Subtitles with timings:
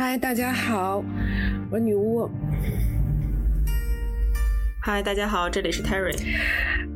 [0.00, 1.04] 嗨，大家好，
[1.72, 2.30] 我是女巫。
[4.80, 6.16] 嗨，大家好，这里是 Terry。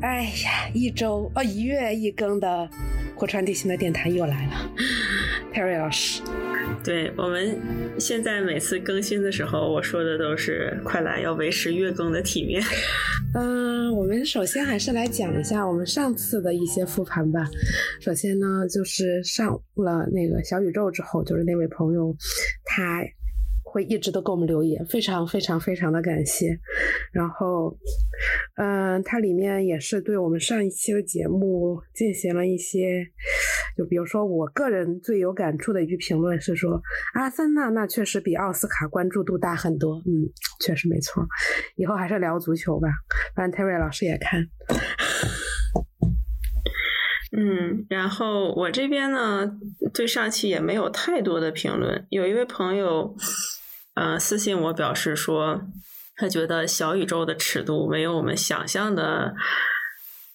[0.01, 2.71] 哎呀，一周哦，一月一更的
[3.17, 4.71] 火川地形的电台又来了
[5.53, 6.23] ，Terry 老师。
[6.85, 7.61] 对我们
[7.99, 12.63] 现在每次更新的时候，我说的都是快来，要维持月更的体面。
[13.35, 17.49] 嗯，我们首先还是来讲一下我们上次的一些复盘吧。
[18.01, 22.15] 首先呢，就是上了那个小宇宙之后，就是那位朋友，
[22.75, 23.03] 他。
[23.65, 26.49] 会一直都给我们留言，非常非常非常的感谢。
[27.11, 27.75] 然后，
[28.57, 33.03] 嗯，它里面也是对我们上一期的节目进行了一些，
[33.75, 36.83] 就比如说我个人最有感触的一句评论是说，
[37.15, 40.03] 阿森纳那确实比奥斯卡关注度大很多。
[40.05, 40.29] 嗯，
[40.61, 41.27] 确实没错。
[41.77, 42.89] 以后还是聊足球吧，
[43.35, 44.47] 反正 Terry 老师也看。
[47.37, 49.51] 嗯，然后我这边呢，
[49.95, 52.07] 对上期也没有太多的评论。
[52.11, 53.17] 有一位朋友。
[53.95, 55.61] 呃，私信我表示说，
[56.17, 59.35] 他觉得小宇宙的尺度没有我们想象的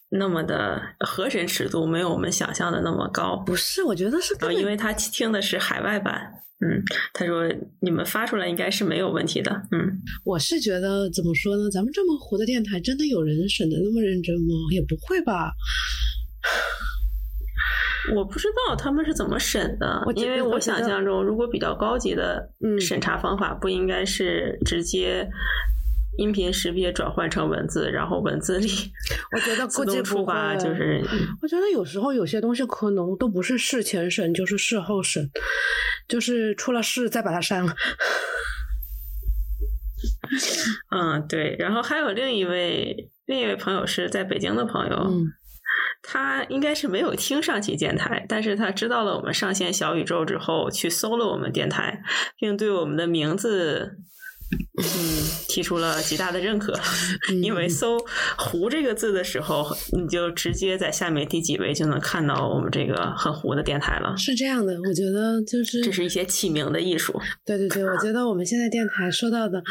[0.10, 3.36] 那么的和神尺度，没有我们想象的那么高。
[3.36, 6.22] 不是，我觉得是，因为他听的是海外版。
[6.60, 9.52] 嗯，他说你们发出来应该是没有问题的。
[9.72, 11.68] 嗯，我是觉得怎么说呢？
[11.72, 14.54] 咱们这么糊的电台，真的有人审的那么认真吗？
[14.72, 15.52] 也不会吧。
[18.16, 25.28] 我不知道他们是怎么审的，因为我想象中，如果比较高级的审查方法，不应该是直接
[26.18, 28.68] 音频识别转换成文字，然后文字里
[29.34, 31.04] 我觉得 自动触发就是。
[31.42, 35.30] 我觉得有时候有些东西可能都不是事前审，就是事后审，
[36.08, 37.76] 就是出了事再把它删了。
[40.92, 41.56] 嗯，对。
[41.60, 45.12] 然后还有另一位另一位朋友是在北京的朋友。
[46.02, 52.02] 他应该是没有听上期电台，但是他知道了我们上线小宇宙之后，去搜了我们电台，
[52.38, 53.98] 并对我们的名字。
[54.78, 54.84] 嗯，
[55.50, 56.74] 提出了极大的认可，
[57.44, 57.98] 因为搜
[58.38, 64.16] “胡”这个字的时候，你就直接在下面第几位就能看到我们这个很糊的电台了。
[64.18, 67.20] 是这样的，我觉得就是这是一些起名的艺术。
[67.46, 69.62] 对对对，我觉得我们现在电台收到的，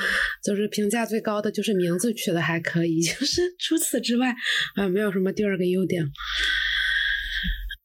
[0.44, 4.34] 就是评价最高的就是名字取的还可以， 就是除此之外
[4.74, 6.04] 啊，没有什么第二个优点。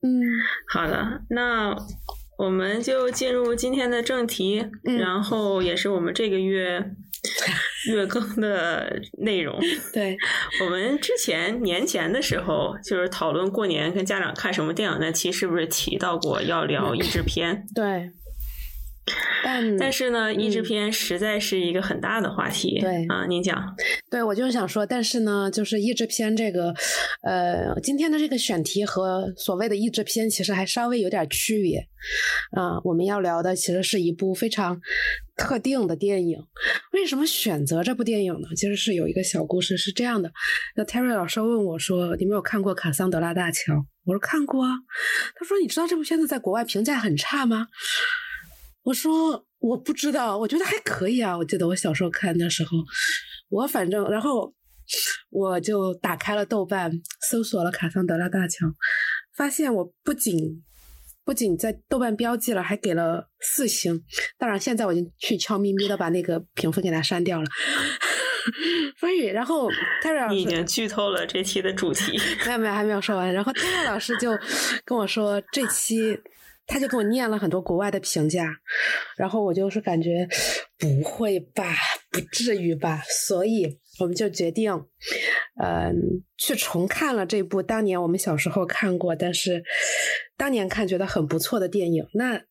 [0.04, 0.22] 嗯，
[0.68, 1.76] 好的，那。
[2.42, 4.66] 我们就进入今天的正题，
[4.98, 6.84] 然后也是我们这个月
[7.88, 9.60] 月更的内容。
[9.94, 10.18] 对，
[10.64, 17.64] 我们之前年前的时候，就是讨论过年跟家长看什么电影那期，是不是提到过要聊译制片？
[17.76, 18.12] 对。
[19.44, 22.80] 但但是呢，译制片实在是一个很大的话题。
[22.80, 23.76] 对啊，您讲。
[24.10, 26.74] 对，我就是想说，但是呢，就是译制片这个，
[27.24, 31.80] 呃，今天的这个选题和所谓的译制片其实还稍微有点区别。
[32.52, 34.80] 啊，我们要聊的其实是一部非常
[35.36, 36.38] 特定的电影。
[36.94, 38.50] 为什么选择这部电影呢？
[38.56, 40.32] 其实是有一个小故事，是这样的。
[40.76, 43.74] 那 Terry 老师问我说：“你没有看过《卡桑德拉大桥》？”
[44.06, 44.72] 我说：“看过啊。”
[45.36, 47.68] 他说：“你知道这部片子在国外评价很差吗？”
[48.84, 51.38] 我说我不知道，我觉得还可以啊。
[51.38, 52.78] 我记得我小时候看的时候，
[53.50, 54.52] 我反正然后
[55.30, 56.92] 我就打开了豆瓣，
[57.30, 58.66] 搜索了《卡桑德拉大桥》，
[59.36, 60.64] 发现我不仅
[61.24, 64.04] 不仅在豆瓣标记了，还给了四星。
[64.40, 67.46] 当然，现在我已经去悄咪咪的把那个评分给它删掉了。
[69.00, 69.70] 所以，然后
[70.02, 73.32] 泰瑞老师已经剧透了这期的主题，没有没有，还没有说完。
[73.32, 74.32] 然后泰瑞老师就
[74.84, 76.20] 跟我说这期。
[76.72, 78.48] 他就给我念了很多国外的评价，
[79.18, 80.26] 然后我就是感觉
[80.78, 81.76] 不会吧，
[82.10, 84.72] 不至于吧，所以我们就决定，
[85.62, 89.62] 嗯，去重看了这部当年我们小时候看过，但是
[90.38, 92.08] 当年看觉得很不错的电影。
[92.14, 92.42] 那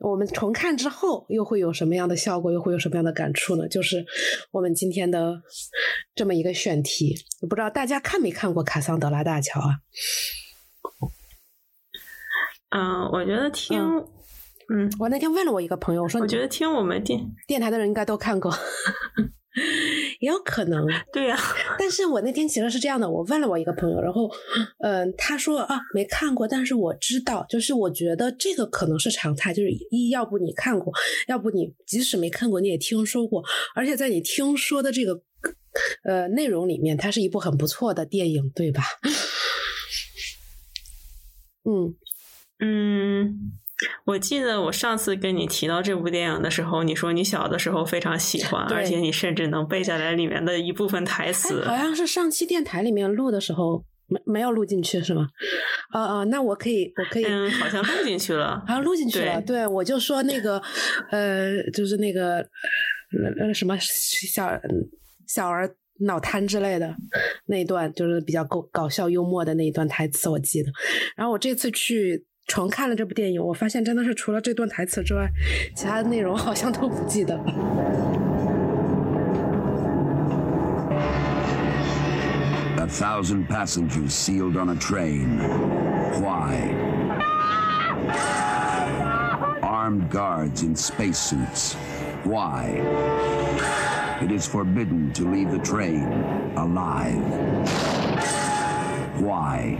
[0.00, 2.52] 我们重看之后又会有什么样的效果？
[2.52, 3.66] 又会有什么样的感触呢？
[3.66, 4.04] 就是
[4.50, 5.40] 我们今天的
[6.14, 7.16] 这么一个选题，
[7.48, 9.78] 不知道大家看没看过《卡桑德拉大桥》啊？
[12.70, 13.80] 嗯，我觉得听，
[14.72, 18.48] 嗯，我那天问了我一个朋友，我说，我觉得听我们电电台的人应该都看过，
[20.20, 21.36] 也有可能，对呀。
[21.76, 24.30] 但是我那天其实是这样的，我问了我一个朋友，然后，
[24.84, 30.92] 嗯，他说啊，没看过，但是我知道，就是我觉得这个可能是常态，就是一要不你看过，
[31.26, 33.42] 要不你即使没看过，你也听说过，
[33.74, 35.20] 而且在你听说的这个
[36.04, 38.84] 呃内容里面，它是一部很不错的电影，对吧？
[41.68, 41.96] 嗯。
[42.60, 43.52] 嗯，
[44.04, 51.64] 我记得我上次跟你提到这部电影的时候，你说你小的时候非常喜欢，而且你甚至能背下来里面的一部分台词。
[51.64, 55.26] 好像是上期电台里面录的时候，没没有录进去是吗？
[55.94, 59.40] 哦哦，那我可以，我可以，嗯，好像录进去了， 好像录进去了。
[59.42, 60.62] 对，我就说那个，
[61.10, 64.48] 呃，就是那个，呃什么小
[65.26, 65.68] 小儿
[66.06, 66.94] 脑瘫之类的
[67.46, 70.70] 那一段，就是比较搞搞笑幽默的那一段台词，我记得。
[71.16, 75.29] 然后我这次去重看了这部电影，我发现真的是除了这段台词之外，
[75.75, 77.35] 其他的内容好像都不记得。
[82.77, 85.39] A thousand passengers sealed on a train.
[86.21, 86.69] Why?
[89.63, 91.75] Armed guards in spacesuits.
[92.23, 92.79] Why?
[94.21, 96.05] It is forbidden to leave the train
[96.55, 97.19] alive.
[99.19, 99.77] Why?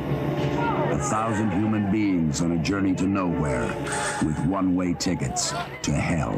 [0.91, 3.67] A thousand human beings on a journey to nowhere
[4.23, 6.35] with one way tickets to hell.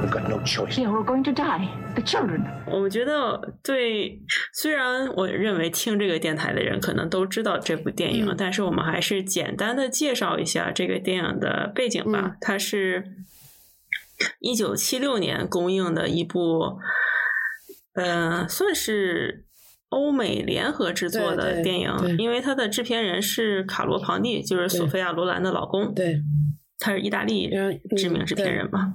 [0.00, 0.78] We've got no choice.
[0.78, 1.68] Yeah, we're going to die.
[1.96, 2.46] The children.
[2.66, 4.20] 我们觉得对，
[4.52, 12.36] 虽然我认为听这个电台的人可能都知道这部电影，但是我们还是简单的介绍一下这个电影的背景吧。
[12.40, 13.12] 它是
[14.40, 16.78] 一九七六年公映的一部，
[17.94, 19.44] 呃，算是
[19.88, 25.94] 欧美联合制作的电影，因为它的制片人是卡罗庞蒂，就是索菲亚罗兰的老公。
[25.94, 26.20] 对，
[26.78, 27.50] 他是意大利
[27.96, 28.94] 知名制片人嘛。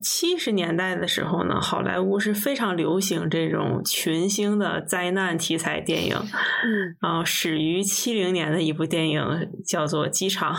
[0.00, 6.14] 七十年代的时候呢，好莱坞是非常流行这种群星的灾难题材电影。
[6.14, 9.20] 嗯，然后始于七零年的一部电影
[9.66, 10.54] 叫做《机场》，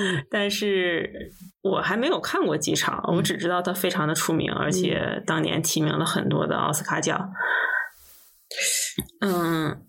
[0.30, 1.30] 但是
[1.62, 7.32] 我还没有看过《机场》，我只知道它非常的出名，而且当年提名了很多的奥斯卡奖。
[9.20, 9.82] 嗯。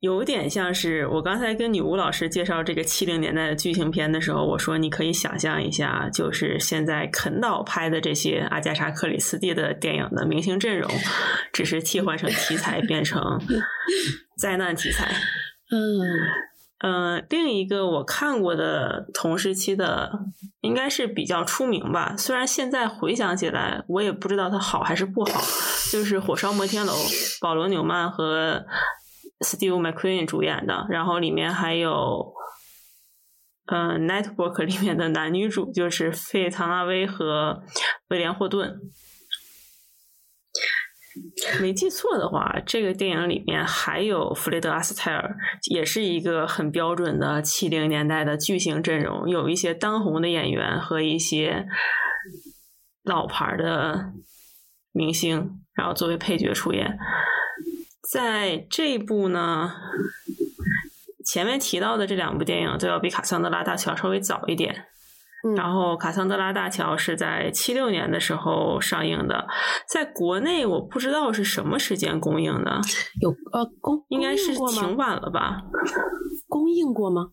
[0.00, 10.88] 有点像是我刚才跟女巫老师介绍这个七零年代的剧情片的时候，我说你可以想象一下，就是现在肯导拍的这些阿加莎克里斯蒂的电影的明星阵容，
[11.50, 13.40] 只是替换成题材变成
[14.38, 15.10] 灾难题材。
[15.72, 15.98] 嗯
[16.84, 20.10] 嗯，另一个我看过的同时期的，
[20.60, 22.14] 应该是比较出名吧。
[22.18, 25.40] 虽然现在回想起来，我也不知道它好还是不好。
[25.90, 26.92] 就是《火烧摩天楼》，
[27.40, 28.64] 保罗纽曼和。
[29.40, 32.32] Steve McQueen 主演的，然后里面还有，
[33.66, 37.62] 呃，《Network》里面的男女主就是费唐纳威和
[38.08, 38.80] 威廉霍顿。
[41.60, 45.36] 没记错的话，这个电影里面还有弗雷德阿斯泰尔，
[45.70, 51.66] 也是一个很标准的七零年代的巨星阵容，有一些当红的演员和一些
[53.04, 54.12] 老牌的
[54.92, 56.98] 明星，然后作为配角出演。
[58.12, 59.72] 在这部呢，
[61.24, 64.86] 前面提到的这两部电影都要比《卡桑德拉大桥》稍微早一点。
[65.56, 69.46] 然后，《卡桑德拉大桥》是在七六年的时候上映的，
[69.88, 72.80] 在国内我不知道是什么时间公映的，
[73.20, 75.62] 有呃公应该是挺晚了吧？
[76.48, 77.28] 公映过吗？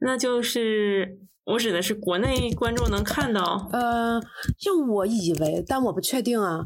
[0.00, 1.18] 那就是。
[1.48, 4.20] 我指的是国内观众能看到，呃，
[4.60, 6.60] 就我以为，但我不确定啊。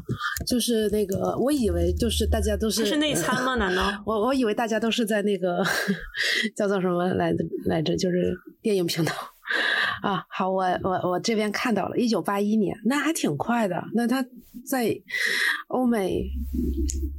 [0.45, 3.55] 就是那个，我以为就是大家都是是内参吗？
[3.55, 5.63] 难道 我我以为大家都是在那个
[6.53, 7.95] 叫做什么来着来着？
[7.95, 9.13] 就是电影频道。
[10.01, 13.83] 啊，好，我我我这边看到了，一九八一年，那还挺快的。
[13.93, 14.25] 那他
[14.65, 14.95] 在
[15.67, 16.25] 欧美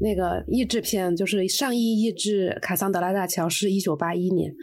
[0.01, 4.55] 那个译制片，就是上译译制《卡桑德拉大桥》是一九八一年，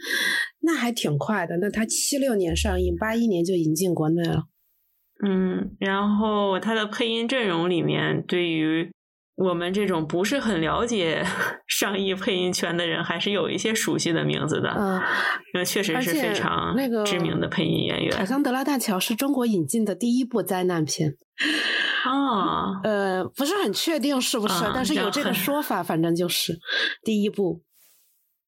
[0.60, 1.56] 那还挺快的。
[1.58, 4.44] 那他七六年上映，八一年就引进国内了。
[5.24, 8.90] 嗯，然后他的配音阵容里面，对于。
[9.34, 11.24] 我们这种不是很了解
[11.66, 14.68] 上译配音圈的人，还是有一些熟悉的名字的。
[14.78, 15.00] 嗯，
[15.54, 18.10] 那确实是非常那个知名的配音演员。
[18.10, 21.16] 卡桑德拉大桥是中国引进的第一部灾难片。
[22.04, 26.58] 啊，呃，不是很确定是不是，但是有这个说法，反正就是
[27.02, 27.62] 第一部。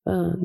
[0.05, 0.38] 嗯，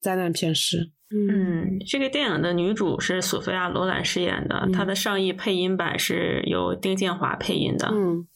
[0.00, 0.90] 灾难片是。
[1.14, 7.88] 嗯，这个电影的女主是索菲亚·罗兰饰演的，她的上译配音版是由丁建华配音的。
[7.92, 8.26] 嗯。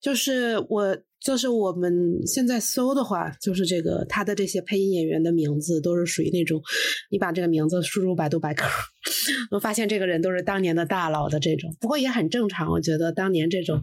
[0.00, 6.62] 就是我，就是我们现在搜的话，就是这个他的这些配音演员的名字都是属于那种，
[7.10, 8.66] 你把这个名字输入百度百科，
[9.52, 11.76] 我发现这个人都是当年的大佬的这种。
[11.78, 13.82] 不过也很正常，我觉得当年这种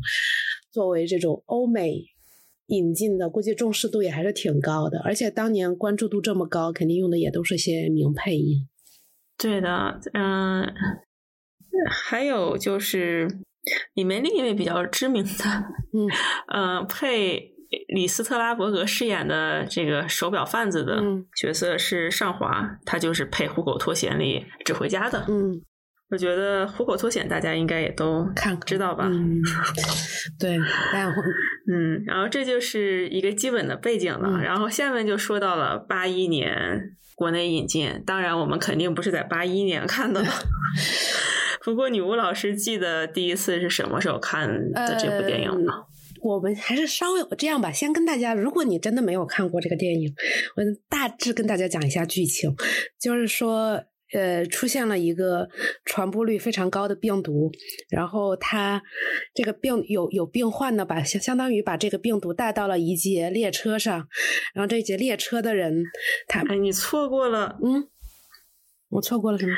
[0.72, 2.04] 作为这种欧美
[2.66, 5.00] 引进的，估计重视度也还是挺高的。
[5.02, 8.68] 而且当年关注度这么高，肯定用的也都是些名配音。
[9.38, 10.74] 对的，嗯，
[11.92, 13.28] 还有就是。
[13.94, 15.44] 里面另一位比较知名的，
[15.94, 16.08] 嗯，
[16.48, 17.52] 呃，配
[17.90, 21.02] 李斯特拉伯格饰演的这个手表贩子的
[21.36, 25.26] 角色是尚华，他就是配《虎口脱险》里指挥家的。
[25.28, 25.62] 嗯，
[26.10, 29.06] 我觉得《虎口脱险》大家应该也都看知道吧？
[29.12, 29.42] 嗯，
[30.40, 30.58] 对，
[30.94, 31.22] 然后
[31.70, 34.42] 嗯，然后这就是一个基本的背景了。
[34.42, 36.48] 然后下面就说到了八一年
[37.18, 40.30] 国内引进，当然我们肯定不是在八一年看的了。
[41.66, 45.74] 不过女巫老师记得第一次是什么时候看的这部电影吗？
[46.22, 50.14] 我们还是稍微这样吧，先跟大家，如果你真的没有看过这个电影，
[50.56, 52.56] 我大致跟大家讲一下剧情，
[53.00, 53.84] 就是说。
[54.14, 55.50] 呃，出现了一个
[55.86, 57.52] 传播率非常高的病毒，
[57.90, 58.82] 然后他
[59.34, 64.08] 这个病有有病患呢，把相相当于把这个病毒带到了一节列车上，
[64.54, 65.84] 然后这节列车的人，
[66.28, 67.88] 他哎，你错过了，嗯，
[68.90, 69.54] 我错过了什么？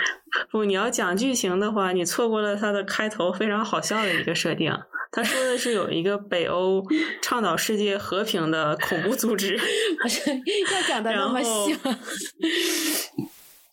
[0.52, 4.72] 不，你要讲剧情的话，你错过了它的开头非常好笑的一个设定。
[5.12, 6.84] 他说的是有一个北欧
[7.20, 11.76] 倡导世界和平的恐怖组织， 要讲的那么细。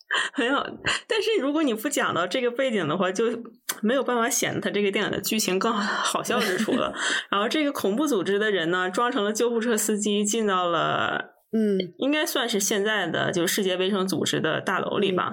[0.37, 0.55] 没有，
[1.07, 3.25] 但是如果你不讲到这个背景的话，就
[3.83, 6.93] 没有办法显得他这个电影的剧情更 好笑之处了。
[7.29, 15.31] 然后这个恐怖组织的人呢，装成了救护车司机，进到了嗯，应该算是现在的就世界卫生组织的大楼里吧。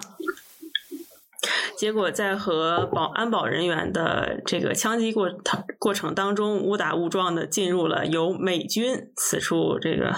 [1.76, 5.28] 结果在和保安保人员的这个枪击过
[5.78, 10.14] 过程当中，误打误撞的进入了由美军此处这个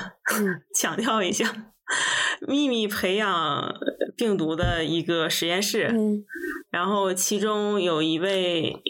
[0.75, 1.73] 强调一下。
[2.47, 3.75] 秘密培养
[4.17, 5.95] 病毒的一个实验室，
[6.71, 8.83] 然后其中有一位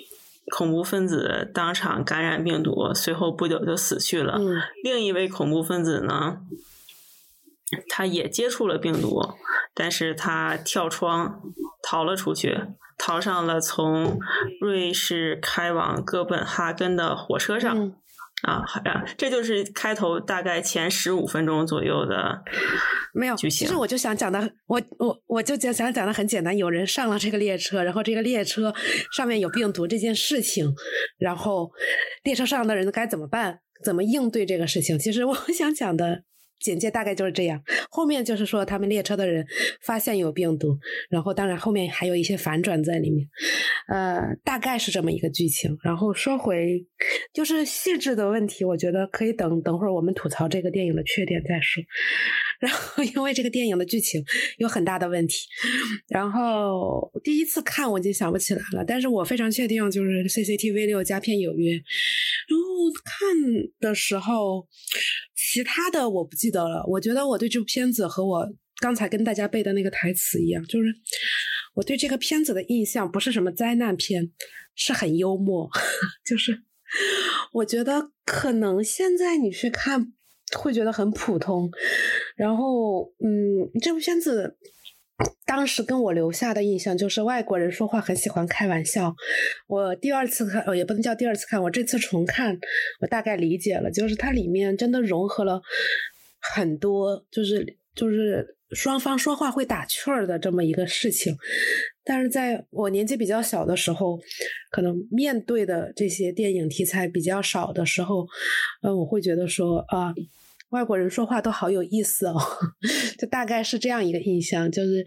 [0.52, 4.38] 恐怖分子当场感染病毒，随后不久就死去了。
[4.82, 6.38] 另一位恐怖分子呢，
[7.88, 9.20] 他也接触了病毒，
[9.74, 11.42] 但是他跳窗
[11.82, 12.60] 逃了出去，
[12.96, 14.18] 逃上了从
[14.60, 17.92] 瑞士开往哥本哈根的火车上。
[18.46, 22.42] 啊，好呀，这就是开头大概前十五分钟左右的
[23.12, 23.66] 没有剧情。
[23.66, 28.72] 其实我就想讲的，我我我就想想讲的很简单，有人上了这个列车，然后这个列车
[29.12, 30.72] 上面有病毒这件事情，
[31.18, 31.70] 然后
[32.22, 34.96] 列车上的人该怎么办，怎么应对这个事情？
[34.96, 36.22] 其实我 想讲的。
[36.58, 39.46] 简介大概就是这样，后面就是说他们列车的人
[39.82, 40.78] 发现有病毒，
[41.10, 43.28] 然后当然后面还有一些反转在里面，
[43.88, 45.76] 呃，大概是这么一个剧情。
[45.82, 46.84] 然后说回
[47.32, 51.82] 就是细致的问题，我觉得可以等等会儿我们吐槽这个电影的缺点再说。
[52.58, 54.25] 然后因为这个电影的剧情
[54.56, 55.36] 有很大的问题，
[56.08, 63.28] 然后第一次看我已经想不起来了，但是我非常确定就是 CCTV 六佳片有约，然后看
[63.78, 64.66] 的时候。
[65.52, 66.84] 其他的我不记得了。
[66.88, 68.48] 我觉得我对这部片子和我
[68.80, 70.92] 刚才跟大家背的那个台词一样，就是
[71.74, 74.32] 我对这个片子的印象不是什么灾难片，
[74.74, 75.70] 是很幽默。
[76.26, 76.62] 就是
[77.52, 80.12] 我觉得可能现在你去看
[80.58, 81.70] 会觉得很普通。
[82.36, 84.56] 然后，嗯，这部片子。
[85.46, 89.14] 当时跟我留下的印象就是外国人说话很喜欢开玩笑。
[89.66, 92.58] 我第二次看，也不能叫第二次看，我这次重看，
[93.00, 95.62] 我大概理解了，就是它里面真的融合了
[96.54, 101.35] 很多，就是就是双方说话会打趣儿的这么一个事情。
[102.04, 104.18] 但是在我年纪比较小的时候，
[104.70, 108.26] 可能面对的这些电影题材比较少的时候，
[108.82, 110.12] 嗯，我会觉得说啊。
[110.70, 112.35] 外国人说话都好有意思哦，
[113.18, 115.06] 就大概是这样一个印象，就是，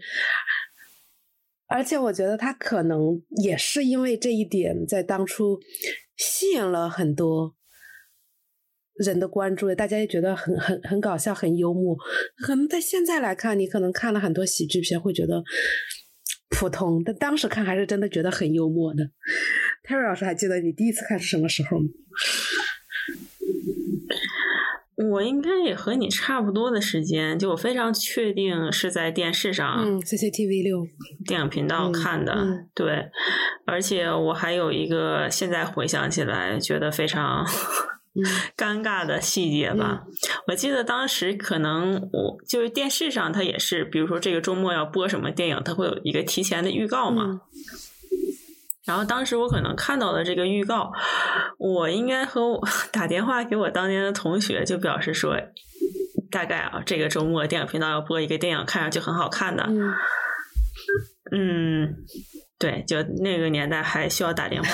[1.68, 5.60] 而且我觉得他可能也是因为这一点，在当初
[6.16, 7.54] 吸引了很多
[8.94, 11.96] 人的关注，大家也觉得很很很搞笑、很幽默。
[12.38, 15.42] 可能在现在来看，你可能看了很多喜剧片，会觉得
[16.48, 19.04] 普通，但当时看还是真的觉得很幽默的。
[19.86, 21.84] Terry 老师还记得你第一次看是什么时候吗？
[25.08, 30.86] 我应该也和你差不多的时间，就我非常确定是在电视上，嗯，CCTV 六
[31.26, 32.36] 电影频道看的，
[32.74, 33.08] 对，
[33.64, 37.46] 而且我还有一个现在回想起来觉得非常
[38.56, 40.02] 尴尬的细节吧。
[40.48, 47.40] 我记得当时可能我就是电视上，它也是，比如说这个周末要播什么电影，它会有一个提前的预告嘛。
[48.90, 50.90] 然后当时我可能看到了这个预告，
[51.58, 55.36] 我应该和我 打电话给我当年的同学，就表示说，
[56.28, 59.64] 大概啊，这个周末电影频道要播一个电影，看上去很好看的。
[61.30, 61.94] 嗯，
[62.58, 64.68] 对，就那个年代还需要打电话，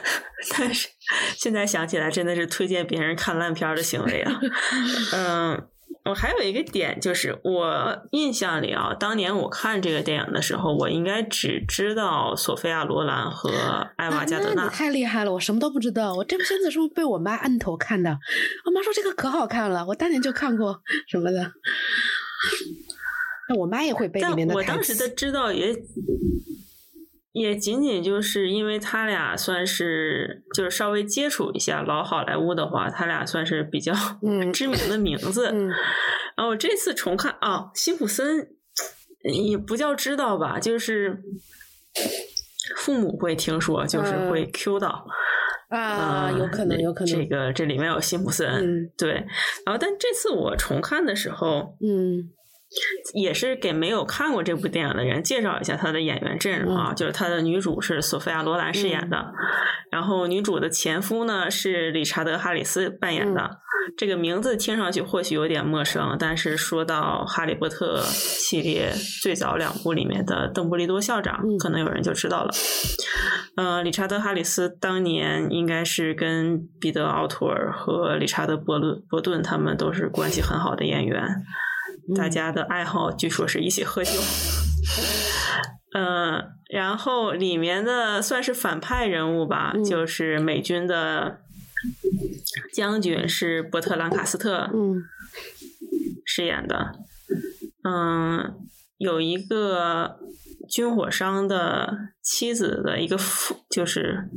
[0.56, 0.88] 但是
[1.36, 4.40] 现在想起来真的是推荐别人看烂片的行为啊。
[5.12, 5.68] 嗯。
[6.08, 13.50] 我还有一个点，就是我印象里啊，当年我看这个电影的时候，我应该只知道索菲亚·罗兰和
[13.96, 14.68] 艾玛·加德纳。
[14.68, 16.14] 太厉害了，我什么都不知道。
[16.14, 18.18] 我这部片子是不是被我妈摁头看的？
[18.64, 21.52] 我妈说这个可好看了，我当年就看过什么的。
[23.50, 25.76] 那我妈也会背里面的我当时的知道也。
[27.38, 33.92] 也仅仅就是因为他俩算是就是稍微接触一下老好莱坞的话，他俩算是比较
[34.52, 35.52] 知名的名字。
[36.36, 38.48] 然后这次重看啊，辛普森
[39.22, 41.22] 也不叫知道吧，就是
[42.76, 45.06] 父母会听说，就是会 Q 到
[45.70, 47.14] 啊，有可能，有可能。
[47.14, 49.12] 这个这里面有辛普森，对。
[49.64, 52.30] 然后但这次我重看的时候，嗯。
[53.14, 59.32] 也是给没有看过这部电影的人介绍一下他的演员阵容啊，就是他的女主是索菲亚·罗兰饰演的，
[59.90, 63.58] 然后女主的前夫呢是理查德·哈里斯扮演的。
[63.96, 72.50] 这个名字听上去或许有点陌生，但是说到《哈利波特》系列最早两部里面的邓布利多校长，可能有人就知道了。
[73.56, 81.26] 呃，理查德·哈里斯当年应该是跟彼得·奥图尔和理查德·伯伦伯顿他们都是关系很好的演员。
[82.16, 84.10] 大家的爱好据说是一起喝酒，
[85.94, 91.40] 嗯，然后里面的算是反派人物吧，就是美军的
[92.72, 94.70] 将军是伯特兰卡斯特
[96.24, 96.92] 饰演的，
[97.84, 98.58] 嗯，
[98.96, 100.18] 有一个
[100.68, 104.28] 军火商的妻子的一个父，就是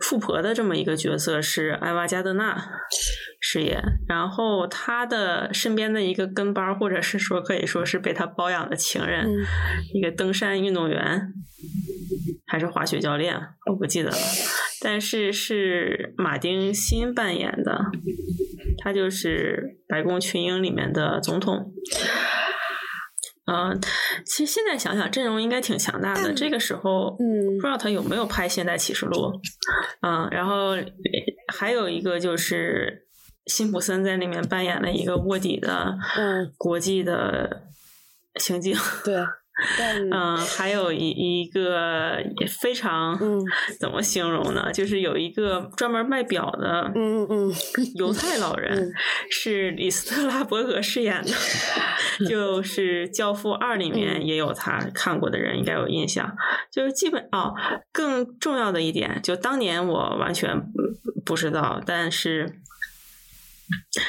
[0.00, 2.70] 富婆的这么一个角色是艾娃加德纳。
[3.40, 9.28] 饰演，然后他的身边的一个跟班，或者是说可以说是被他包养的情人，
[9.94, 11.32] 一个登山运动员，
[12.48, 14.16] 还是滑雪教练，我不记得了。
[14.82, 17.80] 但是是马丁新扮演的，
[18.78, 21.72] 他就是《白宫群英》里面的总统。
[23.48, 23.80] 嗯，
[24.26, 26.32] 其实现在想想，阵容应该挺强大的。
[26.32, 29.16] 这个时候，嗯，不知道他有没有拍《现代启示录》。
[30.02, 30.76] 嗯，然后
[31.52, 33.04] 还有一个就是。
[33.48, 35.96] 辛普森在里面扮演了一个卧底的
[36.58, 37.62] 国际的
[38.34, 39.16] 刑警，对，
[40.12, 42.18] 嗯，还有一一个
[42.60, 43.18] 非常
[43.80, 44.70] 怎么形容呢？
[44.72, 47.52] 就是有一个专门卖表的，嗯嗯
[47.96, 48.92] 犹太老人
[49.30, 51.30] 是李斯特拉伯格饰演的，
[52.28, 56.36] 就是《教父二》里面也有他，看过的人应该有印象。
[56.70, 57.52] 就是基本哦，
[57.92, 60.62] 更重要的一点，就当年我完全
[61.24, 62.60] 不知道，但是。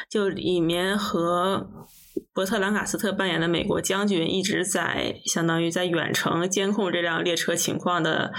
[0.10, 1.68] 就里面和
[2.34, 8.32] 伯特兰卡斯特扮演的美国将军一直在相当于在远程监控这辆列车情况的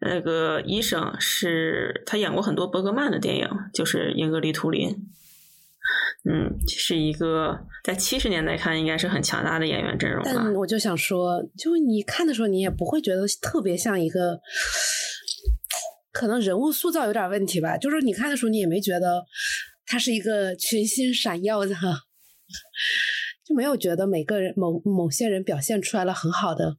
[0.00, 4.90] 那个医生，是他演过很多伯格曼的电影，就是英格丽图林。
[6.28, 10.22] 嗯，是一个在七十年代看应该是很强大的演员阵容。
[10.24, 14.40] 但我就想说，就你看的时候，你也不会觉得特别像一个，
[16.12, 17.78] 可能人物塑造有点问题吧。
[17.78, 19.24] 就是你看的时候，你也没觉得。
[19.88, 21.72] 他是一个群星闪耀的，
[23.46, 26.78] 就没有觉得每个人某某些人表现出来了很好的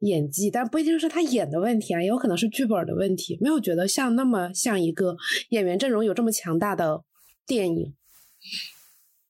[0.00, 5.16] 演技，但不一定是他演的问题啊，也有可能是剧本的问题，没有觉得像那么像一个
[5.48, 7.02] 演员阵容有这么强大的
[7.46, 7.94] 电影。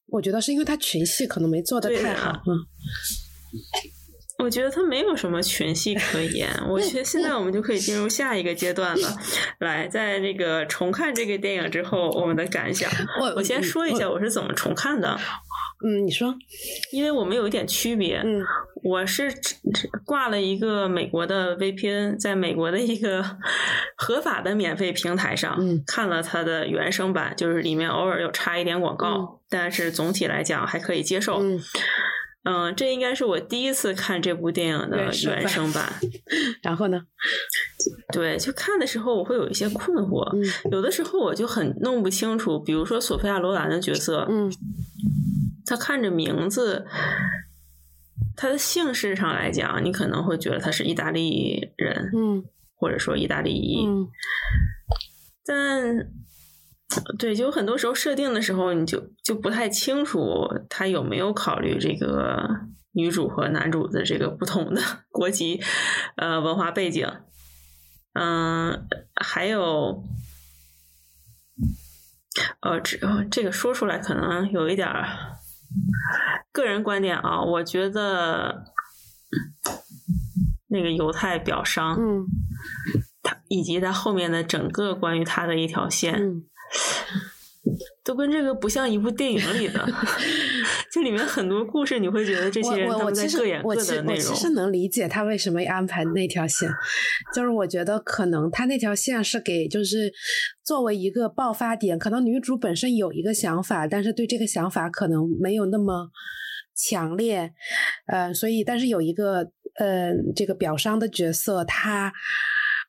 [0.07, 2.59] 我觉得是因为他群戏可能没做的太好，嗯。
[4.39, 6.49] 我觉得他没有什么群戏可言。
[6.69, 9.17] 我觉得现在我们就可以进入下一个阶段了。
[9.61, 12.91] 来，在这个重看这个电影之后，我们的感想。
[13.21, 15.17] 我我先说一下我是怎么重看的。
[15.85, 16.35] 嗯，你说。
[16.93, 18.23] 因为我们有一点区别。
[18.25, 18.45] 嗯。
[18.85, 19.33] 我是
[20.05, 23.25] 挂了一个美国的 VPN，在美国的一个
[23.97, 31.41] 合法的免费平台上看了它的原声版，就是里面偶尔有插一点广告，但是总体来讲还可以接受。
[32.45, 35.93] 嗯，这应该是我第一次看这部电影的原声版。
[36.61, 37.01] 然后呢？
[38.13, 40.27] 对，就看的时候我会有一些困惑，
[40.73, 42.59] 有的时候我就很弄不清楚。
[42.59, 44.53] 比如说索菲亚·罗兰的角色，嗯，
[45.67, 46.87] 他看着名字，
[48.37, 52.45] 他的姓氏上来讲，你可能会觉得他是意大利人，嗯，
[52.75, 53.87] 或者说意大利裔，
[55.45, 56.11] 但。
[57.19, 62.47] 对，就很多时候设定的时候，你就就不太清楚他有没有考虑这个
[62.93, 65.59] 女主和男主的这个不同的 国籍、
[66.17, 67.11] 呃文化背景。
[68.13, 70.05] 嗯，还有，
[72.61, 72.99] 呃，这
[73.31, 74.87] 这个说出来可能有一点
[76.53, 78.65] 个人观点啊，我觉得
[80.69, 82.27] 那个犹太表商，嗯，
[83.23, 86.45] 他以及他后面的整个关于他的一条线，嗯。
[88.05, 89.87] 都跟这个不像一部电影里的，
[90.93, 94.15] 就里面很多故事，你会觉得这些人他们在各演各的内容。
[94.15, 96.69] 我其实能理解他为什么安排那条线，
[97.35, 100.13] 就是我觉得可能他那条线是给就是
[100.65, 106.11] 作为一个爆发点，可能女主本身有一个想法，但是对这个想法可能没有那么
[106.75, 107.53] 强烈，
[108.07, 112.13] 呃，所以但是有一个呃这个表商的角色，他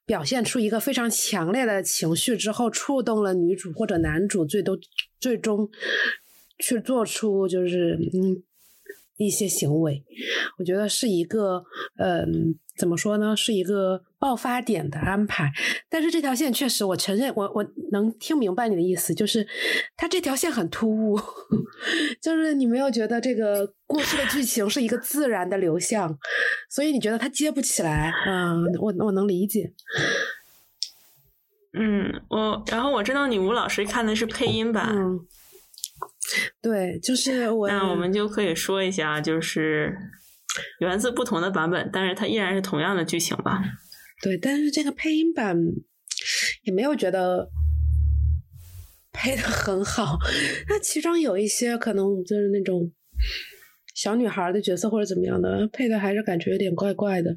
[0.06, 4.78] 表现出一个非常强烈的情绪之后，触动了女主或者男主，最终
[5.20, 5.70] 最终
[6.60, 8.44] 去做出就是嗯。
[9.18, 10.04] 一些行为，
[10.58, 11.64] 我觉得是一个，
[11.98, 13.36] 嗯，怎么说呢？
[13.36, 15.52] 是一个爆发点的安排。
[15.90, 19.48] 但是这条线确实，我承认，我我能听明白你的意思，就是
[19.96, 21.20] 它这条线很突兀，
[22.22, 26.18] 就是你没有觉得这个故事的剧情是一个自然的流向，
[26.70, 28.12] 所以你觉得它接不起来。
[28.28, 29.74] 嗯，我我能理解。
[31.76, 34.96] 嗯，我然后我知道你吴老师看的是配音版。
[36.62, 37.68] 对，就是我。
[37.68, 39.96] 那我们就可以说一下，就是
[40.80, 43.62] 源自不同的版本，但是它依然是同样的剧情吧？
[44.22, 45.58] 对，但是这个配音版
[46.64, 47.50] 也没有觉得
[49.12, 50.18] 配的很好。
[50.70, 52.92] 那其中有一些可能就是那种
[53.96, 57.36] 小女孩的角色或者怎么样的，配的还是感觉有点怪怪的。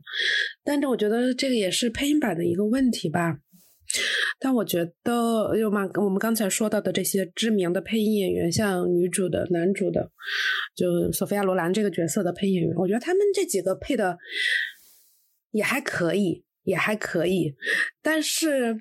[0.62, 3.38] 但是我觉得这个也是配音版的一个问题吧。
[4.38, 10.10] 但我觉得，又嘛，我们刚才说到的这些知名的配音演员，像女主的、男主的，
[10.74, 14.18] 就索菲亚·罗兰这个角色的配音演员，我觉得他们这几个配的
[15.52, 17.54] 也还可以，也还可以。
[18.02, 18.76] 但是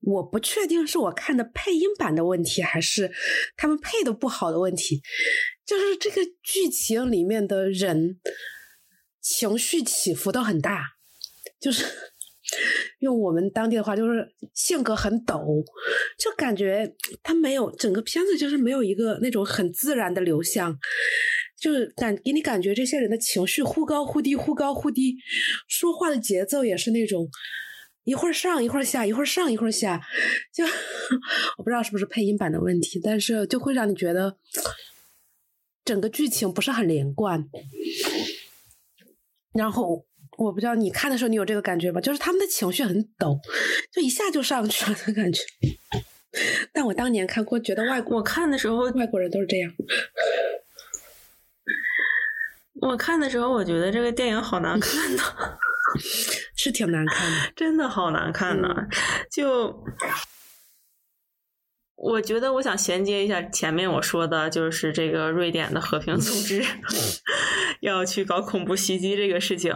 [0.00, 3.12] 我不确定是我看的配音版的问题，还是
[3.56, 5.00] 他们配的不好的问题。
[5.64, 8.18] 就是这个剧情里面的人
[9.20, 10.84] 情绪起伏都很大，
[11.60, 12.09] 就是。
[12.98, 15.64] 用我们当地的话，就是性格很陡，
[16.18, 20.78] 就感觉他没有整个片子就是没有一个那种很自然的流向，
[21.58, 25.16] 就是感给你感觉这些人的情绪忽高忽低，忽高忽低，
[25.68, 27.28] 说话的节奏也是那种
[28.04, 30.00] 一会儿上一会儿下，一会儿上一会儿下，
[30.52, 30.64] 就
[31.58, 34.36] 我不知道是不是配音版的问题，但是就会让你觉得
[35.84, 37.48] 整个剧情不是很连贯，
[39.54, 40.04] 然后。
[40.44, 42.00] 我不知道你看的时候你有这个感觉吗？
[42.00, 43.38] 就是他们的情绪很陡，
[43.92, 45.42] 就一下就上去了的感觉。
[46.72, 49.70] 但我当年看过，觉得外国我看的时候外国人都是这样。
[52.80, 55.22] 我看的时候，我觉得这个电影好难看呢，
[56.56, 58.68] 是挺难看的， 真的好难看呢。
[59.30, 59.84] 就
[61.96, 66.64] 我觉得，我想衔接一下前面我说的，就是这个瑞典的和平组织
[67.80, 69.74] 要去搞恐怖袭击这个事情。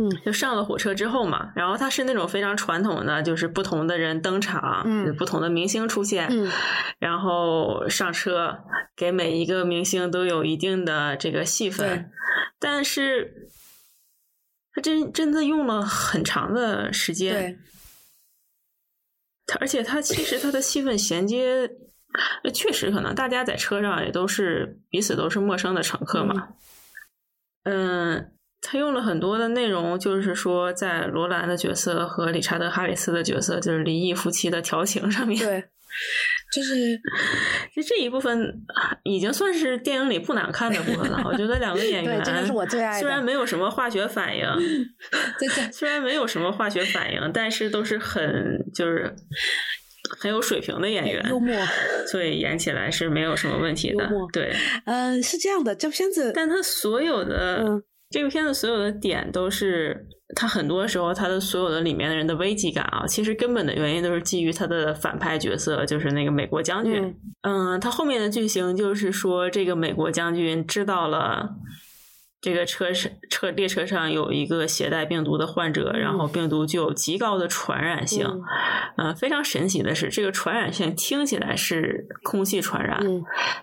[0.00, 6.48] 嗯，就上了火车之后嘛，然后它是那种非常传统的，就是不同的人登场，嗯，不同的明星出现，嗯，
[7.00, 8.60] 然后上车，
[8.94, 12.12] 给每一个明星都有一定的这个戏份，
[12.60, 13.48] 但是
[14.72, 17.58] 他真真的用了很长的时间，
[19.58, 21.68] 而且他其实他的戏份衔接，
[22.54, 26.50] 确实可能大家在车上也都是彼此都是陌生的乘客嘛，
[27.64, 28.32] 嗯。
[28.60, 35.38] 他用了很多的内容，就是说在罗兰的角色和理查德·哈里斯的角色，就是离异夫妻的调情上面。
[35.38, 35.62] 对，
[36.52, 36.96] 就是
[37.74, 38.52] 就 这一部分
[39.04, 41.22] 已经算是电影里不难看的部分了。
[41.24, 43.00] 我觉得两个演员，真的是我最爱的。
[43.00, 44.44] 虽然没有什么化学反应，
[45.38, 48.24] 对对，虽然没有什么化学反应，但是都是很
[48.74, 49.14] 就是
[50.18, 51.54] 很有水平的演员，幽默，
[52.10, 54.10] 所以演起来是没有什么问题的。
[54.32, 54.52] 对，
[54.84, 57.82] 嗯，是这样的，这片子，但他所有的。
[58.10, 67.14] 这个片子所有的点都是，他很多时候他的所有的里面的人的危机感啊，其实根本的原因都是基于他的反派角色，就是那个美国将军。
[67.42, 71.50] 嗯，他后面的剧情就是说，这个美国将军知道了
[72.40, 78.26] 这个车上车列车上有一个携带病毒的患者，然后病毒具有极高的传染性。
[78.96, 83.00] 嗯，非常神奇的是，这个传染性听起来是空气传染，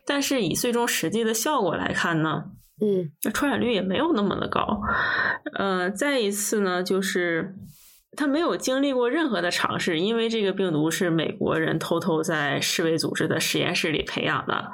[0.05, 2.43] 但是以最终实际的效果来看呢？
[2.81, 4.81] 嗯，那传染率也没有那么的高。
[5.57, 7.55] 呃，再一次呢，就是
[8.17, 14.71] 他没有经历过任何的尝试，因为这个病毒是美国人偷偷在世卫组织的实验室里培养的，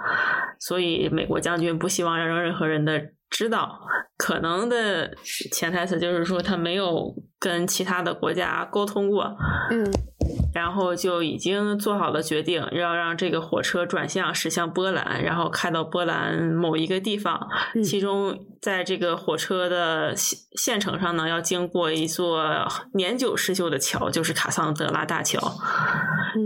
[0.60, 3.80] 所以美国将军不希望让任何人的知道。
[4.18, 5.16] 可能的
[5.52, 9.36] 潜台词就是说，他没有跟其他的国家沟通过。
[9.72, 9.92] 嗯。
[10.54, 17.48] 然后就已经做好了决定，要让这个火车转向驶向波兰，然后开到波兰某一个地方。
[17.84, 25.40] 其中，在这个火车的线线程上呢，要经过一座年久失修的桥，就是卡桑德拉大桥。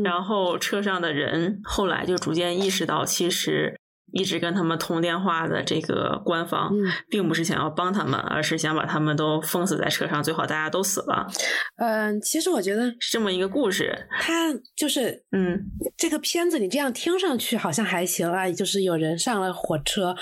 [0.03, 3.79] 然后车上的人后来就逐渐意识到，其实。
[4.15, 6.71] 一直跟他们通电话的这个官方，
[7.09, 11.27] 并不是想要帮他们，而是想把他们都封死在车上，最好大家都死了。
[11.75, 14.07] 嗯，其实我觉得是这么一个故事。
[14.21, 15.59] 他就是嗯，
[15.97, 20.15] 这个片子你这样听上去好像还行啊，就是有人上了火车，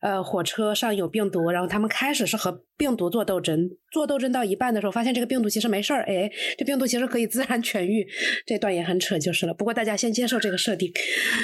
[0.00, 8.06] 呃，火车上有病毒，然后他们开始是和病毒做斗争，做斗争到一半的时候，发现这个病毒其实没事儿，哎，这病毒其实可以自然痊愈。
[8.46, 9.52] 这段也很扯就是了。
[9.52, 10.90] 不过大家先接受这个设定。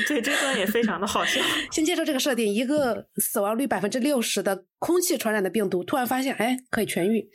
[0.06, 1.40] 对，这段也非常的好笑。
[1.72, 7.26] 先接受这个设定，一个死亡率百分之六十的空气传染的病毒，突然发现，哎，可以痊愈。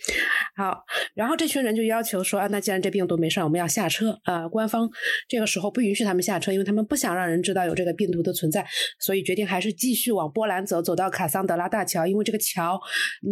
[0.55, 0.83] 好，
[1.15, 4.19] 然后这群人就要求说，啊，那既然这病毒没事，我们要下车。
[4.21, 4.87] 啊，官方
[5.27, 8.63] 这个时候不允许他们下车，因为他们不想让人知道有这个病毒的存在，
[8.99, 12.79] 所以决定还是继续往波兰走，走到卡桑德拉大桥，因为这个桥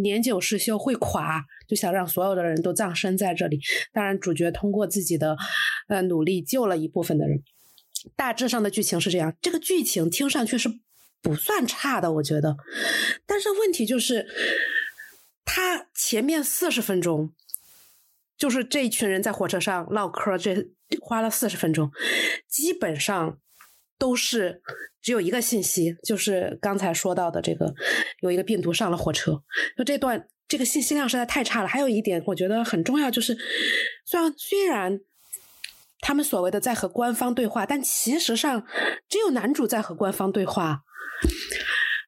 [0.02, 3.60] 年久失修会垮，就想让所有的人都葬身在这里。
[3.92, 5.36] 当然，主角通过自己的
[5.86, 7.40] 呃努力救了一部分的人。
[8.16, 10.68] 大致上的剧情是这样，这个剧情听上去是
[11.22, 12.56] 不算差的，我觉得。
[13.26, 14.26] 但是问题就是，
[15.44, 17.32] 他前面四十分钟，
[18.36, 20.68] 就是这一群人在火车上唠嗑，这
[21.00, 21.90] 花了四十分钟，
[22.48, 23.38] 基本上
[23.98, 24.62] 都是
[25.00, 27.74] 只有一个信息，就是刚才说到的这个
[28.20, 29.42] 有一个病毒上了火车。
[29.76, 31.68] 就这段这个信息量实在太差了。
[31.68, 33.36] 还有一点我觉得很重要，就是
[34.04, 35.00] 虽然虽然。
[36.00, 38.64] 他们所谓的在和官方对话，但其实上
[39.08, 40.84] 只有男主在和官方对话。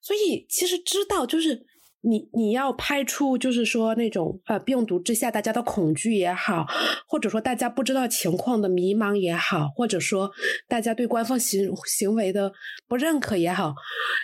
[0.02, 1.64] 所以其实知道，就是
[2.02, 6.66] 你你要拍出，就是说那种呃病毒之下大家的恐惧也好，
[7.06, 10.30] 或者说大家不知道情况的迷茫也好，或者说
[10.68, 12.52] 大家对官方行行为的
[12.88, 13.74] 不认可也好，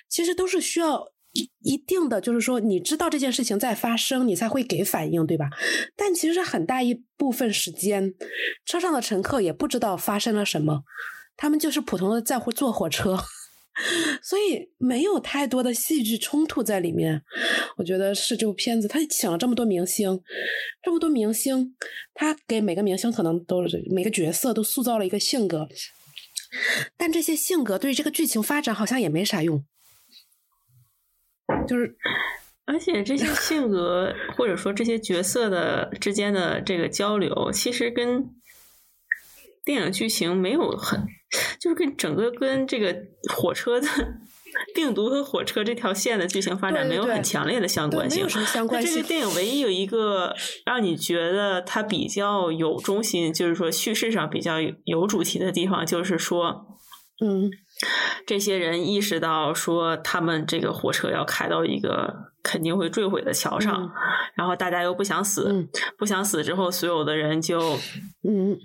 [0.08, 1.12] 其实都是需要。
[1.62, 5.50] 一定的就是说，你知道这件事情在发生，你才会给反应，对吧？
[5.94, 8.14] 但其实很大一部分时间，
[8.64, 10.84] 车上的乘客也不知道发生了什么，
[11.36, 13.18] 他们就是普通的在乎坐火车，
[14.22, 17.22] 所以没有太多的戏剧冲突在里面。
[17.76, 20.20] 我觉得是这部片子，他请了这么多明星，
[20.82, 21.76] 这么多明星，
[22.14, 25.68] 他给每个明星可能都是每个角色都塑造了一个性格，
[26.96, 29.64] 但这些性格对这个剧情发展好像也没啥用。
[31.68, 31.96] 就是，
[32.64, 38.24] 而且这些性格或者说这些角色的之间的这个交流，其实跟
[39.66, 41.04] 电影剧情没有很，
[41.60, 42.96] 就是跟整个跟这个
[43.34, 43.86] 火车的
[44.74, 48.24] 病毒和火车这条线的剧情发展没有很强烈的相关性。
[48.70, 56.78] 那这个电影唯一有一个让你觉得它比较有中心，就是说叙事上比较有主题的地方，就是说，
[57.20, 57.50] 嗯。
[58.26, 63.92] 这些人意识到说，他们这个火车要开到一个肯定会坠毁的桥上，
[64.34, 67.60] 然后大家又不想死，不想死之后，所有的人就
[68.26, 68.56] 嗯，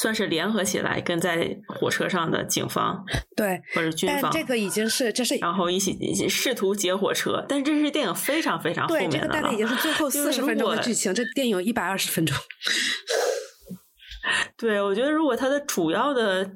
[0.00, 3.04] 算是联合起来，跟在火车上的警方
[3.36, 5.94] 对或者军方，这个已经是这是然后一起
[6.28, 12.36] 试图劫火车，但这是电影非常非常后面的，这个大概已经是最后四十分钟的剧情，这电影一百二十分钟。
[14.56, 16.48] 对，我觉得如果它的主要的。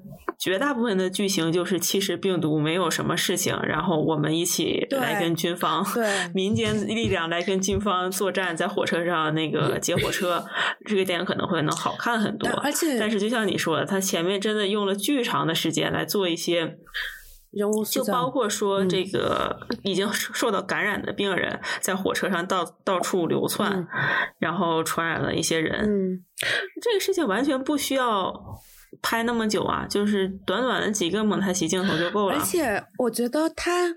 [0.42, 5.86] 绝大部分的剧情就是，其实病毒没有什么事情，然后我们一起来跟军方、
[6.34, 10.44] 民间力量来跟军方作战，在火车上那个劫火车，
[10.84, 12.50] 这个电影可能会能好看很多。
[12.64, 16.76] 而且，但是就像你说的，他前面真的用了巨长的时间来做一些
[17.52, 23.86] 人物就包括说这个已经受到感染的病人在火车上到到处流窜，
[24.40, 25.84] 然后传染了一些人。
[25.84, 26.24] 嗯，
[26.82, 28.34] 这个事情完全不需要。
[29.00, 32.36] 拍那么久啊，就是短短的几个蒙太奇镜头就够了。
[32.36, 33.96] 而且我觉得他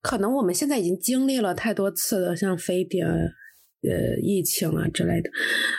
[0.00, 5.30] 可能我们现在已经经历了太多次的，像非典、呃疫情啊之类的。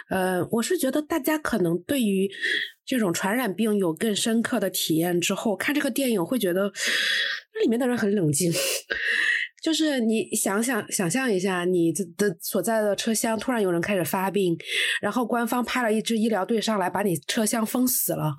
[0.09, 2.29] 呃，我是觉得大家可能对于
[2.85, 6.71] 这种传染病有更深刻的体验之后，看这个电影会觉得
[7.53, 8.51] 那里面的人很冷静。
[9.61, 14.57] 就是你想想想象一下，你的所在的车厢突然有人开始发病，
[14.99, 18.33] 然后官方派了一支医疗队上来把你车厢封死了，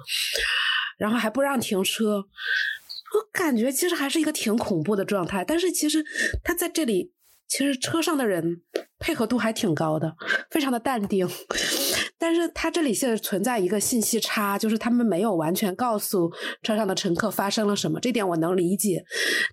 [0.98, 5.44] 然后还不让停车，我感觉其实还是一个挺恐怖的状态。
[5.44, 6.04] 但是其实
[6.42, 7.12] 他在这里，
[7.46, 8.60] 其实车上的人
[8.98, 10.16] 配合度还挺高的，
[10.50, 11.28] 非常的淡定。
[12.18, 16.32] 但是他这里现在存在一个信息差，就是他们没有完全告诉
[16.62, 19.04] 车上的乘客发生了什么，这点我能理解，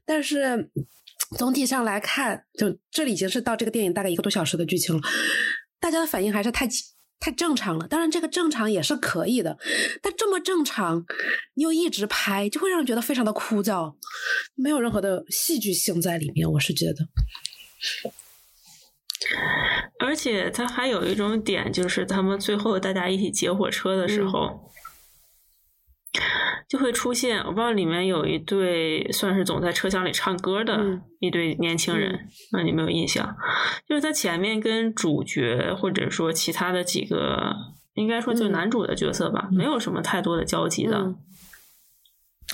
[0.03, 0.71] 但是。
[1.37, 5.01] 总体上来看，就这里已经是到这个电影大概一个多小时的剧情了，
[5.79, 6.67] 大家的反应还是太
[7.19, 7.87] 太正常了。
[7.87, 9.57] 当然，这个正常也是可以的，
[10.01, 11.05] 但这么正常，
[11.53, 13.95] 你又一直拍，就会让人觉得非常的枯燥，
[14.55, 16.49] 没有任何的戏剧性在里面。
[16.51, 17.07] 我是觉得，
[19.99, 24.71] 而且他还有一种点，就是他们最后大家一起劫火车的时候。
[26.67, 33.35] 就会出现，我不知道里面有一对算是总在车厢里唱歌的一对年轻人，那你没有印象？
[33.87, 37.55] 就是他前面跟主角或者说其他的几个，
[37.93, 41.15] 应该说就男主的角色吧，没有什么太多的交集的。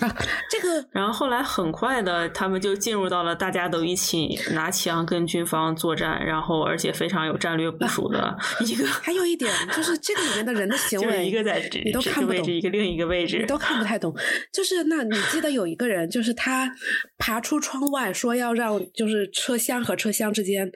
[0.01, 0.13] 啊，
[0.49, 8.85] 这个， 然后后来很快的，他们就进入到了大家都一起拿枪跟军方作战，然后而且非常有战略部署的一个。
[9.01, 14.13] 还有一点就是，这个里面的人的行 为，一个在你都看不懂，一个另一个位置，你都看不太懂。
[14.51, 16.69] 就是那你记得有一个人，就是他
[17.17, 20.69] 爬出窗外说要让就是车厢和车厢之间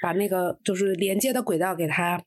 [0.00, 2.18] 把那个就是连接的轨道给他。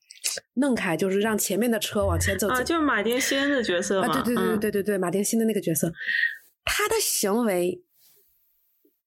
[0.55, 2.47] 弄开，就是让前面的车往前走。
[2.47, 4.07] 啊，就是马丁·恩的角色嘛。
[4.21, 5.91] 对对对对对对，马丁·辛的那个角色，
[6.63, 7.81] 他的行为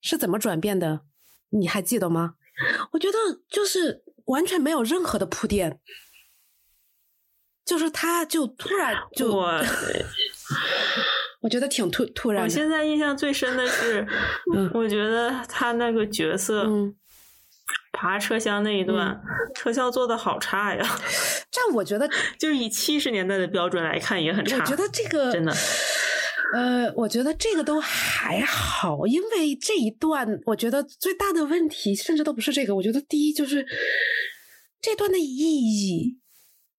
[0.00, 1.02] 是怎么转变的？
[1.50, 2.34] 你还记得吗？
[2.92, 5.80] 我觉得就是完全没有任何的铺垫，
[7.64, 9.60] 就是他就突然就我，
[11.40, 12.44] 我觉得挺突突然。
[12.44, 14.06] 我现在印象最深的是，
[14.74, 16.64] 我觉得他那个角色。
[17.92, 19.20] 爬车厢那一段，
[19.54, 20.98] 车厢做的好差呀！
[21.50, 24.58] 这我觉得， 就是以七十年代的标准来看，也很差。
[24.58, 25.52] 我觉得这个真的，
[26.54, 32.74] 呃，我觉得这个都还好，因为这一段，我觉得最大的问题，甚至都不是这个。
[32.76, 33.66] 我觉得第一就是
[34.80, 36.18] 这段的意义，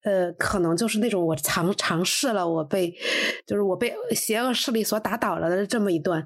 [0.03, 2.93] 呃，可能就是那种我尝尝试了，我被
[3.45, 6.25] 就是我被邪恶势力所打倒了的这么一段。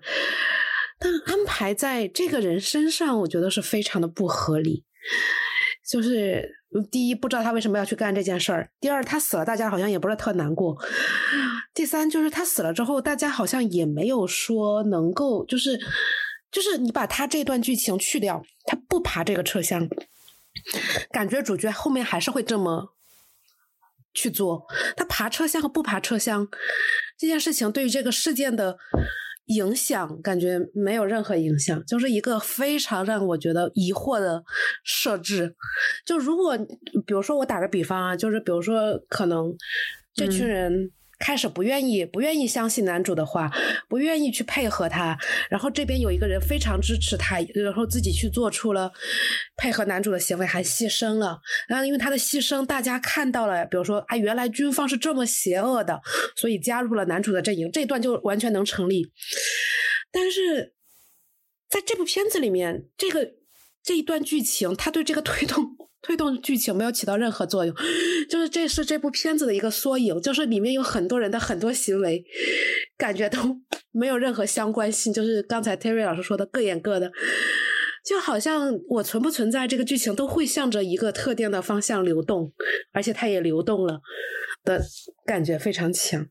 [0.98, 4.86] 但安排在这个人身上，我觉得是非常的不合理。
[5.88, 6.50] 就是
[6.92, 10.76] 第一，不知道他为什么要去干这件事儿；第二，他死了，大家好像也不是特难过；
[11.74, 15.80] 第三，就是他死了之后，大家好像也没有说能够，就是
[16.52, 19.88] 就是你把他这段剧情去掉，他不爬这个车厢，
[21.12, 22.96] 感觉主角后面还是会这么
[24.14, 24.66] 去做。
[24.98, 26.48] 他爬车厢和不爬车厢
[27.18, 28.78] 这件事情，对于这个事件的。
[29.46, 34.44] 影响感觉没有任何影响，就是一个非常让我觉得疑惑的
[34.84, 35.56] 设置。
[36.06, 36.58] 就如果
[37.06, 39.56] 比如说我打个比方啊，就是比如说可能
[40.14, 40.92] 这群人。
[41.18, 43.52] 开始不愿意不愿意相信男主的话，
[43.88, 45.18] 不愿意去配合他，
[45.50, 48.92] 然后这边有一个人非常支持他，然后自己去做出了
[49.56, 51.40] 配合男主的行为，还牺牲了。
[51.68, 56.02] 然后因为他的牺牲，大家看到了，比如说啊，原来军方是这么邪恶的，
[56.36, 59.12] 所以加入了男主的阵营，这一段就完全能成立。
[60.12, 60.74] 但是
[61.70, 63.34] 在这部片子里面，这个
[63.84, 65.75] 这一段剧情，他对这个推动。
[66.06, 67.76] 推动剧情没有起到任何作用，
[68.30, 72.24] 就是这是这部片子的一个缩影，就是里面有很多人的很多行为，
[72.96, 73.40] 感觉都
[73.92, 75.12] 没有任何相关性。
[75.12, 77.12] 就是刚才 Terry 老师说的各演各的，
[78.06, 82.54] 就好像我存不存在这个剧情都会向着一个特定的方向流动，
[82.94, 84.00] 而且它也流动了
[84.64, 84.84] 的
[85.26, 86.28] 感觉非常强。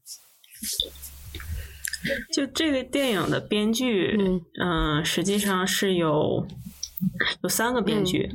[2.32, 4.16] 就这个电影的编剧，
[4.62, 6.46] 嗯，实际上是有
[7.42, 8.30] 有三个编剧。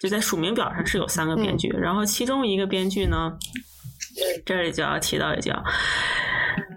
[0.00, 3.32] 就在署名表上是有三个编剧，然后其中一个编剧呢，
[4.44, 5.62] 这里就要提到一叫，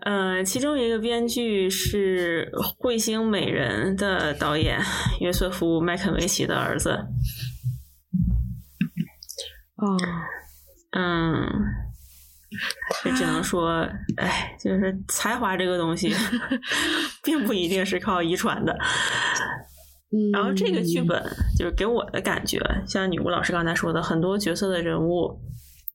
[0.02, 4.80] 呃，其中一个编剧是《彗星美人》的导演
[5.22, 6.92] 约瑟夫·麦肯维奇的儿子。
[9.78, 9.98] 哦，
[10.92, 11.50] 嗯，
[13.04, 16.14] 就只能说，哎，就是才华这个东西，
[17.24, 18.78] 并不一定是靠遗传的。
[20.32, 21.22] 然后这个剧本
[21.58, 25.40] 就是给我的感觉，像女巫老师刚才说的，很多角色的人物，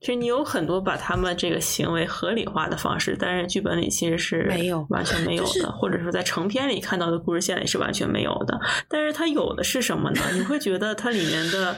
[0.01, 8.59] 其实你有很多把他们这个行为合理化的方式，但是剧本里其实是没有完全没有的， 或者说在成片里看到的故事线里是完全没有的。
[8.89, 10.21] 但是它有的是什么呢？
[10.35, 11.77] 你会觉得它里面的，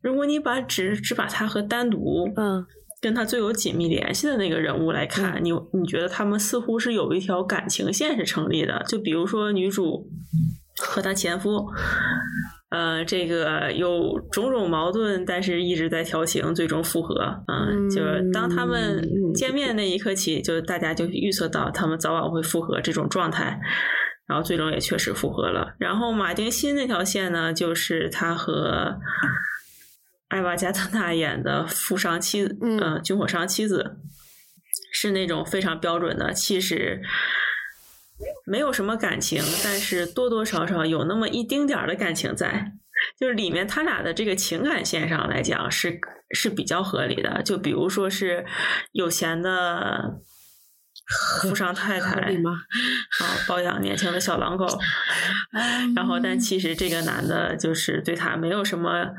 [0.00, 2.64] 如果你把只只把它和单独嗯
[3.00, 10.08] 跟他最有紧密联系的那个人物来看，你你觉得他们似乎是有一条感情线是成立的，就比如说女主。
[10.86, 11.66] 和她前夫，
[12.70, 17.14] 呃，这个有种种矛盾，但是一直在调情，最终复合。
[17.46, 19.02] 嗯，就是当他们
[19.34, 23.60] 见面那一刻起，就大家就预测到他们早晚会复合这种状态，
[24.26, 25.74] 然后最终也确实复合了。
[25.78, 28.98] 然后马丁新那条线呢，就是他和
[30.28, 33.96] 艾娃加特纳演的富商妻子，嗯，军火商妻子，
[34.92, 37.00] 是那种非常标准的，其实。
[38.46, 42.72] 没有什么感情，但是多多少少有那么一丁点儿的感情在，
[43.18, 45.98] 就是里面他俩的这个情感线上来讲是
[46.30, 47.42] 是比较合理的。
[47.42, 48.46] 就比如说是
[48.92, 50.20] 有钱的
[51.42, 52.34] 富商太太啊，
[53.48, 54.66] 包养年轻的小狼狗，
[55.96, 59.10] 然后但其实这个男的就是对他没有什么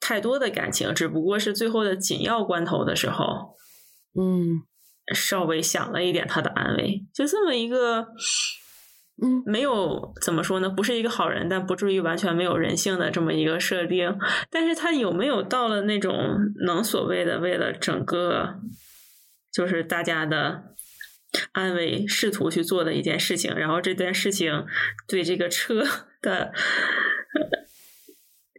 [0.00, 3.54] 太多的感情，只不过是最后的紧要关头的时候，
[4.18, 4.62] 嗯。
[5.14, 8.08] 稍微想了一点他的安危，就这么一个。
[9.20, 14.16] 嗯，没有怎么说呢，不是一个好人，但不至于完全没有人性的这么一个设定。
[14.48, 18.60] 但是他有没有到了那种能所谓的为了整个
[19.52, 20.76] 就是大家的
[21.50, 23.52] 安危试图去做的一件事情？
[23.56, 24.64] 然后这件事情
[25.08, 25.82] 对这个车
[26.22, 26.52] 的，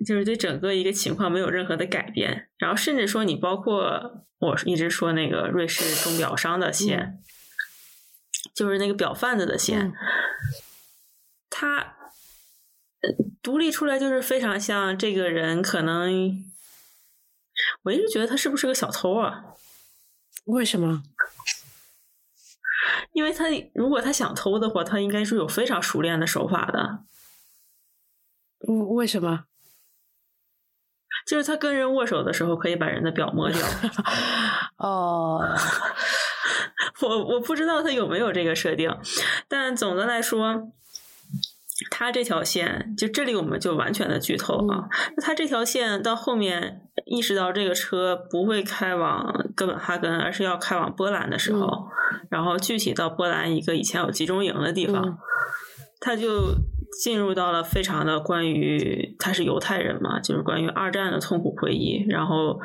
[0.05, 2.49] 就是对整个一个情况没有任何的改变。
[2.57, 7.21] 然后甚至说，你包括我一直说那个瑞士钟表商的线。
[8.55, 9.93] 就是那个表贩子的线，
[11.49, 11.95] 他
[13.41, 16.43] 独立出来就是非常像这个人，可能
[17.83, 19.53] 我一直觉得他是不是个小偷啊？
[20.45, 21.03] 为什么？
[23.13, 27.05] 因为他如果他想偷的话，他应该是有非常熟练的手法的。
[28.95, 29.45] 为什么？
[31.29, 33.59] 就是他跟人握手的时候，可以把人的表摸掉。
[34.77, 35.45] 哦。
[37.01, 38.93] 我我不知道他有没有这个设定，
[39.47, 40.69] 但总的来说，
[41.89, 44.89] 他这条线就这里我们就完全的剧透啊。
[45.15, 51.87] 那他这条线到后面意识到这个车不会开往哥本哈根，而是要开往波兰的时候，
[52.29, 55.17] 然后具体到波兰一个以前有集中营的地方，
[56.01, 56.55] 他就
[57.01, 62.59] 进入到了非常的关于他是犹太人嘛，就是关于二战的痛苦回忆，然后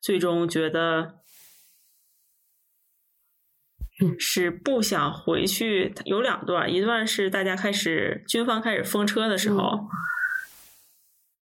[0.00, 1.16] 最终觉得。
[4.16, 5.92] 是不想回去。
[6.04, 9.88] 有两段，一段是大家开始军方开始封车的时候，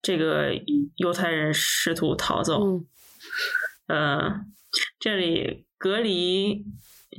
[0.02, 0.54] 这个
[0.96, 2.82] 犹太人试图逃走。
[3.88, 4.40] 呃，
[4.98, 6.64] 这里隔离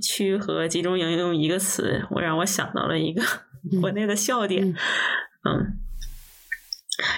[0.02, 3.22] 区和集中营用一个词，我让我想到了一个
[3.80, 4.74] 国内的笑点。
[5.44, 5.78] 嗯，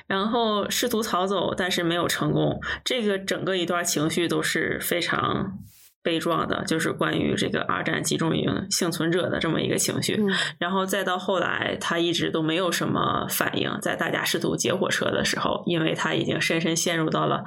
[0.06, 2.60] 然后试图逃走，但是没有成功。
[2.84, 5.58] 这个整个一段情绪都是非常。
[6.00, 10.18] 悲壮的，就是关于这个二战集中营幸存者的这么一个情绪，
[10.58, 17.44] 然后再到后来，他一直都没有什么反应，在大家试图劫火车的时候，因为他已经深深陷入到了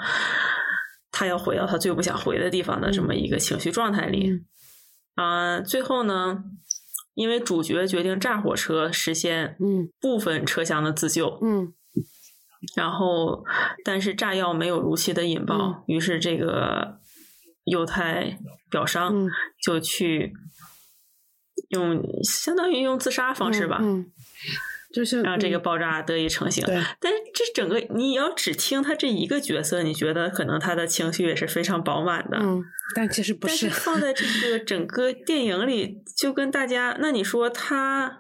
[1.12, 4.43] 他要回到他最不想回的地方的这么一个情绪状态里。
[5.16, 6.43] 啊，最后呢，
[7.14, 9.57] 因为主角决定炸火车，实现
[9.99, 11.39] 部分车厢的自救。
[11.41, 11.74] 嗯，
[12.76, 13.43] 然后
[13.84, 16.99] 但是炸药没有如期的引爆，于是这个。
[17.66, 18.39] 犹太
[18.72, 19.30] 表商
[19.64, 20.34] 就去
[21.70, 23.80] 用相当于用自杀方式吧，
[24.93, 26.65] 就是让这个爆炸得以成型。
[26.65, 32.37] 对，但是这整个你要只听他这一个角色，你觉得可能他的情绪也是非常饱满的。
[32.39, 32.63] 嗯，
[32.95, 33.69] 但其实不是。
[33.69, 38.19] 放在这个 整个电影里，就跟大家，那你说他，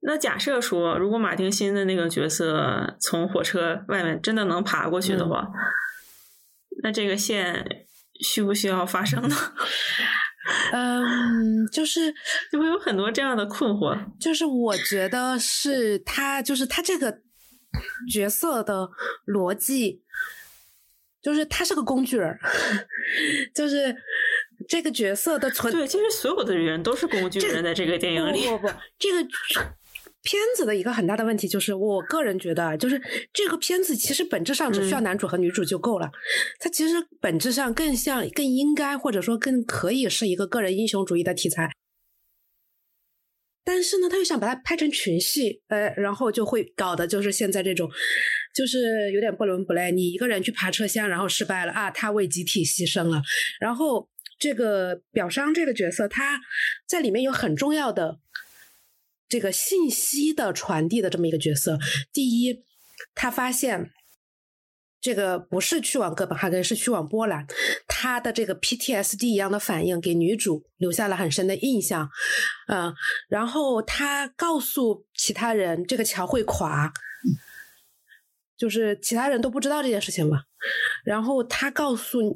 [0.00, 5.46] 那假设说，如果马丁新的那个角色从火车外面真的能爬过去的话，
[6.82, 7.82] 那这个线。
[8.20, 9.34] 需不需要发生呢？
[10.72, 12.14] 嗯，就是
[12.50, 13.98] 就会有很多这样的困惑。
[14.18, 17.20] 就是我觉得是他，就是他这个
[18.12, 18.88] 角色的
[19.26, 20.02] 逻辑，
[21.22, 22.38] 就是他是个工具人，
[23.54, 23.96] 就是
[24.68, 25.72] 这个角色的存。
[25.72, 28.46] 对，其实所有的人都是工具人，在这个电影里。
[28.46, 28.68] 不不，
[28.98, 29.28] 这个。
[30.24, 33.00] 片子的一个很大的问题就是，我个人觉得，就是
[33.30, 36.10] 这个片子其实本质上只需要男主和女主就够了。
[36.58, 41.70] 它其实本质上更像、更应该或者说更可以是一个个人英雄主义的题材。
[43.66, 47.90] 但是呢，他又想把它拍成群戏，呃，然后就会搞的就是现在这种，
[48.54, 49.92] 就是有点不伦不类。
[49.92, 53.22] 你一个人去爬车厢，然后失败了啊，他为集体牺牲了。
[53.60, 54.08] 然后
[54.38, 56.40] 这个表商这个角色，他
[56.86, 58.20] 在里面有很重要的。
[59.34, 61.76] 这个信息的传递的这么一个角色，
[62.12, 62.62] 第一，
[63.16, 63.90] 他发现
[65.00, 67.44] 这个不是去往哥本哈根，是去往波兰，
[67.88, 72.08] 他的这个 PTSD 一样的反应给女主留下了很深的印象，
[72.68, 72.94] 嗯，
[73.28, 76.92] 然后他告诉其他人这个桥会垮，
[78.56, 80.42] 就是其他人都不知道这件事情嘛，
[81.04, 82.32] 然后他告诉你，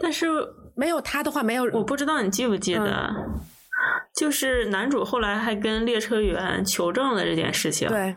[0.00, 0.26] 但是
[0.74, 3.14] 没有他的话，没有，我不知道你记不记得。
[4.14, 8.16] 就是男主后来还跟列车员求证了这件事情，对，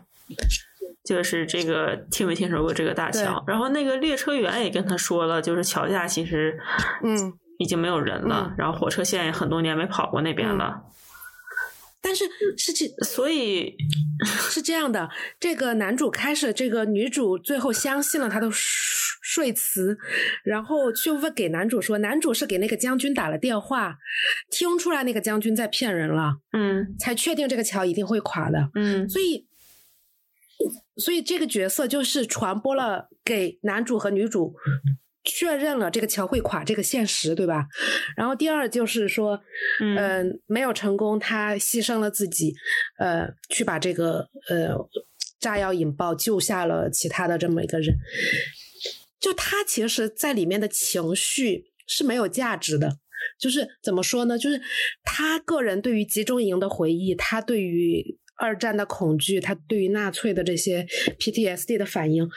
[1.04, 3.42] 就是这个听没听说过这个大桥？
[3.46, 6.58] 然后那个列车员也跟他说了，就是桥下其实
[7.02, 10.82] 嗯已经没有人了，然后火车线也很多年没跑过那边了。
[12.04, 12.26] 但是
[12.58, 13.74] 是这，所以
[14.26, 15.08] 是这样的，
[15.40, 19.96] 这个男主开始，这个女主最后相信了他的说辞，
[20.44, 23.96] 然后就问给男主说，男主是给那个将军打了电话，
[24.50, 29.48] 听出来那个将军在骗人了，嗯，才确定这个桥一定会垮的，嗯，所以，
[30.96, 34.54] 所以这个角色就是传播了给男主和女主。
[35.24, 37.66] 确认了这个桥会垮这个现实，对吧？
[38.14, 39.40] 然后第二就是说，
[39.80, 42.54] 嗯，没有成功，他牺牲了自己，
[42.98, 44.76] 呃，去把这个呃
[45.40, 47.96] 炸药引爆，救下了其他的这么一个人。
[49.18, 52.98] 就他其实，在里面的情绪是没有价值的。
[53.40, 54.36] 就是怎么说呢？
[54.36, 54.60] 就是
[55.02, 60.86] 他个人对于集中营的回忆，他对于二战的恐惧，他对于纳粹的这些
[61.18, 62.28] PTSD 的反应，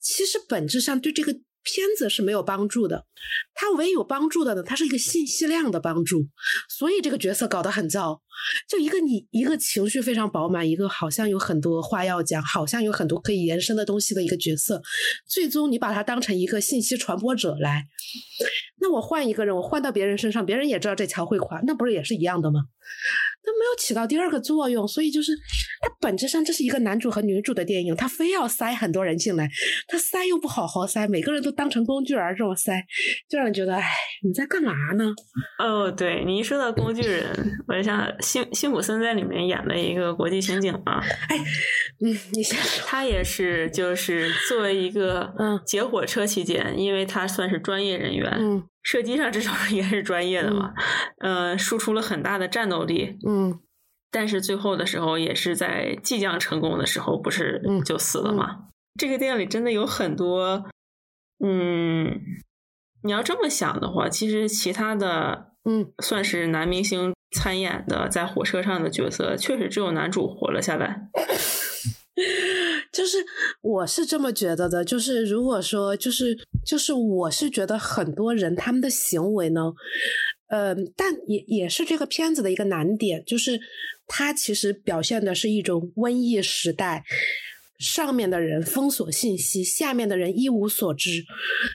[0.00, 1.38] 其实本质上对这个。
[1.62, 3.06] 片子是没有帮助的，
[3.54, 6.28] 它唯一有帮助的呢，它是一个信息量的帮助，
[6.68, 8.22] 所以这个角色搞得很糟。
[8.68, 14.80] 就一个你一个情绪非常饱满，一个好像有很多话要讲，好像有很多可以延伸的东西的一个角色，
[15.26, 17.84] 最终你把它当成一个信息传播者来，
[18.80, 22.60] 那我换一个人，我换到别人身上，别人也知道这桥会垮，那不是也是一样的吗？
[23.48, 25.32] 都没有起到第二个作用，所以就是
[25.80, 29.48] 它本质上这是一个男主和女主的电影，他非要塞很多人进来，
[29.86, 32.72] 他塞又不好好塞，每个人都当成工具人这么塞，
[33.28, 33.82] 就让人觉得，哎，
[34.22, 35.14] 你在干嘛呢？
[35.58, 37.24] 哦，对你一说到工具人，
[37.66, 41.38] 我就想辛辛普森在里面演了一个国际刑警啊，哎，
[42.04, 48.62] 嗯，你先说，他也是就是作为一个嗯劫火车期间，因为他算是专业人员，嗯。
[48.82, 50.72] 射击上至少应该是专业的嘛，
[51.18, 53.60] 呃，输出了很大的战斗力，嗯，
[54.10, 58.68] 但是最后的时候也是在即将成功的时候，不是就死了吗？
[58.98, 60.64] 这个电影里真的有很多，
[61.44, 62.20] 嗯，
[63.02, 71.08] 你要这么想的话，其实其他的，嗯，算是男明星参演的在火车上的角色，确实只有男主活了下来。
[72.92, 73.18] 就是
[73.60, 79.72] 我是这么觉得的，就是如果说就是就是我是觉得很多人他们的行为呢，
[80.48, 83.60] 呃，但也也是这个片子的一个难点，就是
[84.06, 87.04] 它其实表现的是一种瘟疫时代，
[87.78, 91.24] 上面的人封锁信息，下面的人一无所知，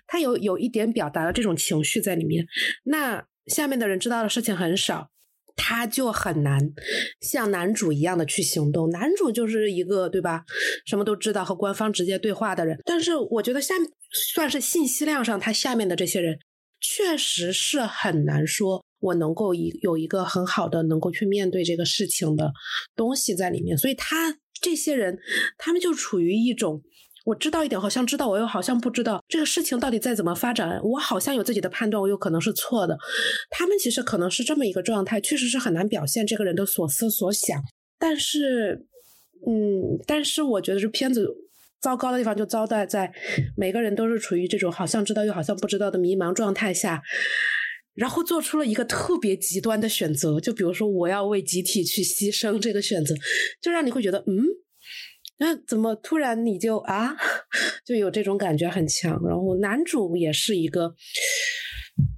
[0.07, 2.45] 他有有一点表达了这种情绪在里面，
[2.83, 5.12] 那下面的人知道的事情很少。
[5.55, 6.59] 他就很难
[7.21, 10.43] 像男主一样的去行动，男主就是一个对吧，
[10.85, 12.79] 什么都知道和官方直接对话的人。
[12.85, 13.75] 但是我觉得下
[14.33, 16.37] 算是信息量上，他下面的这些人
[16.79, 22.51] 确实是很难说，我能够一有一个很好的能够去面对这个事情的
[22.95, 23.77] 东西在里面。
[23.77, 25.19] 所以他这些人，
[25.57, 26.81] 他们就处于一种。
[27.25, 32.97] 我知道一点，好像知道，我又好像不知道这个事情到底在怎么发展，我好像有自己的判断，我有可能是错的。
[33.49, 37.57] 他们其实可能是这么一个状态，确实是很难表现这个人的所思所想。
[37.97, 38.85] 但是，
[39.47, 41.29] 嗯，但是我觉得这片子
[41.79, 43.13] 糟糕的地方就糟在在
[43.55, 47.01] 每个人都是处于这种好像知道又好像不知道的迷茫状态下，
[47.93, 53.15] 然后做出了一个特别极端的选择，就比如说我要为集体去牺牲这个选择，
[53.61, 54.43] 就让你会觉得嗯。
[55.39, 57.15] 那怎么突然你就啊，
[57.85, 59.21] 就有这种感觉很强？
[59.27, 60.95] 然后男主也是一个，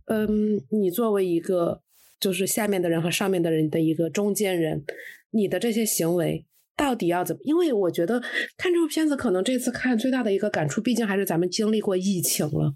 [0.07, 1.81] 嗯，你作为一个
[2.19, 4.83] 就是下面的人和上面的人的一个中间人，
[5.31, 6.45] 你的这些行为
[6.75, 7.41] 到底要怎么？
[7.45, 8.21] 因为我觉得
[8.57, 12.73] 看这部片子，可能这次看最大的一个感触，毕竟还是咱们经历过疫情了，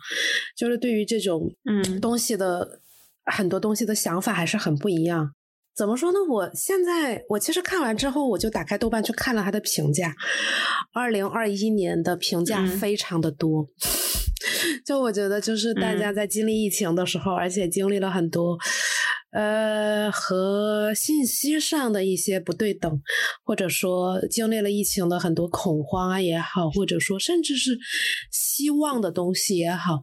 [0.55, 2.81] 就是对于这种嗯东西的
[3.25, 5.35] 很多东西的想法还是很不一样。
[5.79, 6.19] 怎么说呢？
[6.27, 10.13] 我现在我其实看完之后，我就打开豆瓣去看了他的评价。
[10.91, 13.65] 二零二一年的评价非常的多，
[14.85, 18.57] 就我觉得就是大家在经历疫情的时候，而且经历了很多
[19.31, 23.01] 呃和信息上的一些不对等，
[23.45, 27.79] 或者说经历了疫情的很多恐慌啊也好，或者说甚至是
[28.33, 30.01] 希望的东西也好，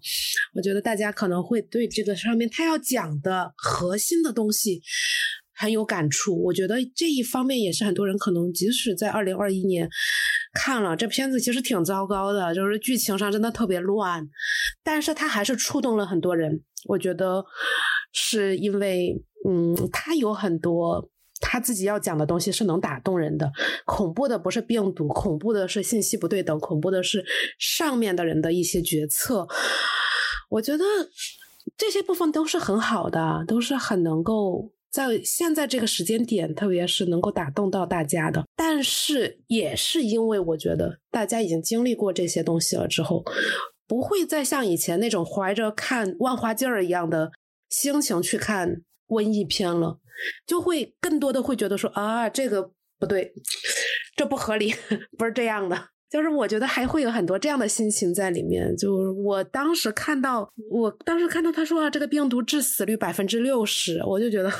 [0.54, 4.80] 我觉得大家可能会对这个上面他要讲的核心的东西。
[5.56, 9.88] 很有感触，我觉得这一方面也是很多人可能即使在二零二一年
[10.52, 14.28] 看了这片子，其实挺糟糕的，就是剧情上真的特别乱，
[14.84, 16.62] 但是他还是触动了很多人。
[16.84, 17.44] 我觉得
[18.12, 19.16] 是因为，
[19.48, 23.50] 嗯，他有很多他自己要讲的东西是能打动人的。
[23.84, 27.24] 恐怖的不是病毒，恐怖的是信息不对等，恐怖的是
[27.58, 29.48] 上面的人的一些决策。
[30.50, 30.84] 我觉得
[31.76, 34.70] 这些部分都是很好的，都是很能够。
[34.96, 43.22] 在现在这个时间点，特别是能够打动到大家的，但是也是因为我觉得大家已经经历过这些东西了之后，
[43.86, 47.30] 不会再像以前那种怀着看万花镜儿一样的
[47.68, 49.98] 心情去看瘟疫片了，
[50.46, 53.34] 就会更多的会觉得说啊，这个不对，
[54.16, 54.74] 这不合理，
[55.18, 55.88] 不是这样的。
[56.08, 58.74] 就是我觉得还会有很多这样的心情在里面。
[58.76, 64.50] 就我当时看到，我当时看到他说啊，这个病毒致死率百分之六十，我就觉得。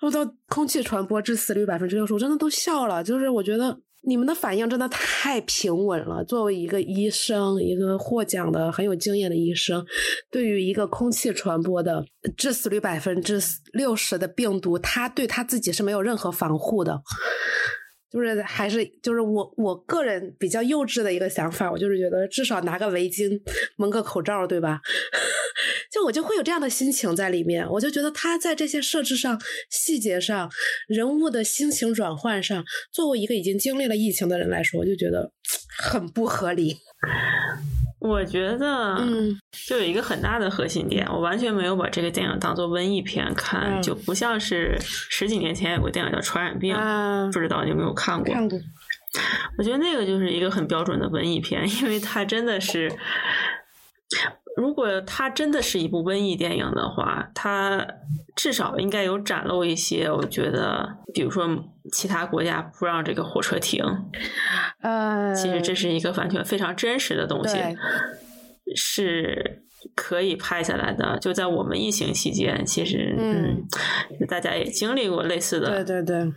[0.00, 3.02] 我到空气传播致死率百分之六十，我真的都笑了。
[3.02, 6.24] 就是我觉得，你们的反应真的太平稳了。
[6.24, 9.84] 作为一个医生，一个获奖的很有经验的医生，
[10.30, 12.04] 对于一个空气传播的
[12.36, 13.40] 致死率百分之
[13.72, 17.02] 六十的病毒，他对他自己是没有任何防护的。
[18.16, 23.38] 就是还是就是我我个人比较幼稚的一个想法，我就是觉得至少拿个围巾
[23.76, 24.80] 蒙个口罩，对吧？
[25.92, 29.38] 就我就会有这样的心情在里面，我就觉得他在这些设置上、
[29.70, 30.50] 细节上、
[30.88, 35.30] 人物的心情转换上，作为一个已经经历了疫情的人来说，我就觉得
[35.76, 36.78] 很不合理。
[38.06, 39.36] 我觉得，嗯，
[39.66, 46.76] 就有一个很大的核心点，我完全没有把这个电影当做文艺片看，就不像是十几年前有个电影叫《传染病》，
[47.32, 48.32] 不知道你有没有看过？
[48.32, 48.58] 看过。
[49.58, 52.92] 我觉得那个就是一个很标准的文艺片，因为它真的是。
[54.56, 57.86] 如果它真的是一部瘟疫电影的话，它
[58.34, 60.10] 至少应该有展露一些。
[60.10, 61.46] 我觉得，比如说
[61.92, 63.84] 其他国家不让这个火车停，
[64.80, 67.58] 呃，其实这是一个完全非常真实的东西，
[68.74, 69.62] 是
[69.94, 71.18] 可以拍下来的。
[71.20, 73.62] 就在我们疫情期间，其实嗯，
[74.26, 76.32] 大家也经历过类似的，对对对。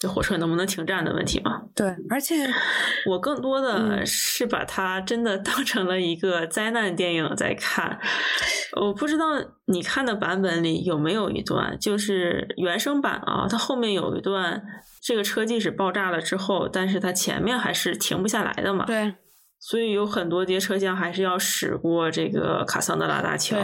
[0.00, 1.60] 这火车能不能停站的问题嘛？
[1.76, 2.34] 对，而且
[3.04, 8.00] 我更多的是把它真的当成了一个灾难电影在看。
[8.80, 9.26] 我不知道
[9.66, 14.62] 你看的版本里有没有一段，就是原声版啊，它后面有一段，
[15.02, 18.86] 这个车即使爆炸了之后，但是它前面还是停不下来的嘛。
[18.86, 19.14] 对，
[19.58, 23.58] 所以有很多节车厢还是要驶过这个卡桑德拉大桥。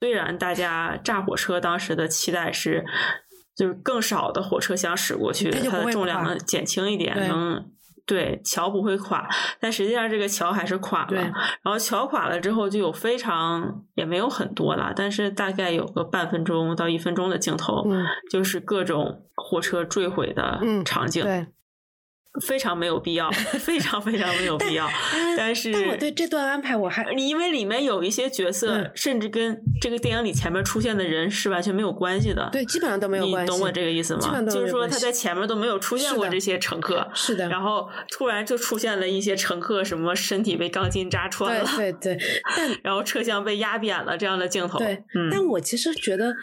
[0.00, 2.82] 虽然大家炸火车当时的期待是。
[3.54, 7.64] 就是更少的火车厢驶过去，它的重量能减轻一点，能
[8.06, 9.28] 对桥不会垮。
[9.60, 11.20] 但实际上这个桥还是垮了。
[11.62, 17.86] 然后桥垮了之后，就有非常也没有很多了，但是大概有个半分钟到一分钟的镜头，
[18.30, 21.24] 就是各种火车坠毁的场景。
[22.40, 23.30] 非常没有必要，
[23.60, 24.88] 非常非常没有必要。
[25.36, 32.48] 但是，但我对这段安排我还，因为里面有一些角色，甚至跟这个电影里前面出现的人是完全没有关系的。
[32.50, 33.52] 对，基本上都没有关系。
[33.52, 34.42] 你懂我这个意思吗？
[34.50, 37.06] 就是说他在前面都没有出现过这些乘客。
[37.14, 37.46] 是的。
[37.48, 42.18] 然后突然就出现了一些乘客，什么身体被钢筋扎穿了，对对。
[42.56, 44.78] 但然后车厢被压扁了这样的镜头。
[44.78, 46.34] 对，但我其实觉得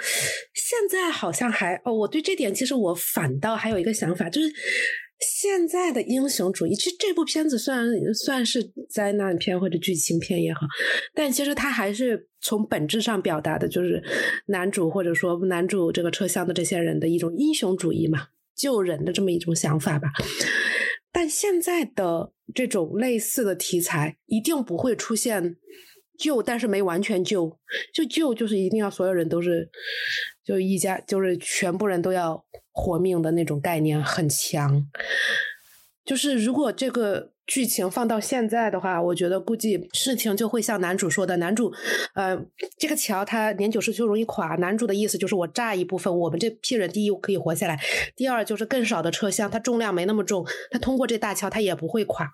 [0.53, 4.53] 现在好像还哦，我对这点其实我反倒还有一个想法，就是。
[5.19, 10.61] 现在的英雄主义，其实这部片子虽然算是灾难片或者剧情片也好，
[11.13, 14.01] 但其实它还是从本质上表达的就是
[14.47, 20.09] 男主或者说男主这个车厢的这些人的一种英雄主义嘛，救人的这么一种想法吧。
[21.11, 25.57] 但现在的这种类似的题材，一定不会出现
[26.17, 27.59] 救，但是没完全救，
[27.93, 29.69] 就救就是一定要所有人都是。
[30.45, 32.43] 就一家就是全部人都要
[32.79, 34.85] 活命的那种概念很强，
[36.05, 41.73] 就是如果这个剧情放到现在的话，我觉得估计事情就会像男主说的，男主，
[42.15, 42.39] 呃，
[42.77, 47.79] 这个桥它年久失修容易垮，男主的意思就是我炸一部分，我们这批人第一可以活下来，
[48.15, 52.31] 第二就是更少的车厢，它重量没那么重，它通过这大桥它也不会垮。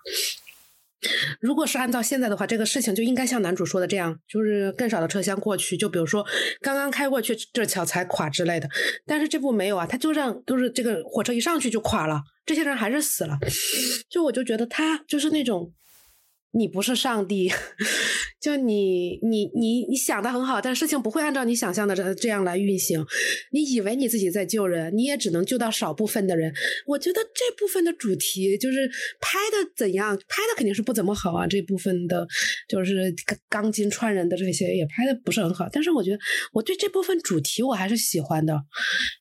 [1.40, 6.26] 如果是按照现在的话，这个事情就应该像男主说的这样，就是更少的车厢过去，就比如说
[6.60, 8.68] 刚刚开过去这桥才垮之类的。
[9.06, 13.38] 但是这部没有啊，他就让都是这个火车一上去就垮了，这些人还是死了。
[14.08, 15.72] 就我就觉得他就是那种。
[16.56, 17.52] 你不是上帝，
[18.40, 23.04] 就你你你你想的很好，但事情不会按照你想象的这这样来运行。
[23.52, 26.52] 你以为你自己在救人，你也只能救到少部分的人。
[26.86, 28.88] 我觉得这部分的主题就是
[29.20, 31.46] 拍的怎样，拍的肯定是不怎么好啊。
[31.46, 32.26] 这部分的，
[32.68, 33.14] 就是
[33.50, 35.68] 钢筋穿人的这些也拍的不是很好。
[35.70, 36.18] 但是我觉得
[36.52, 38.62] 我对这部分主题我还是喜欢的。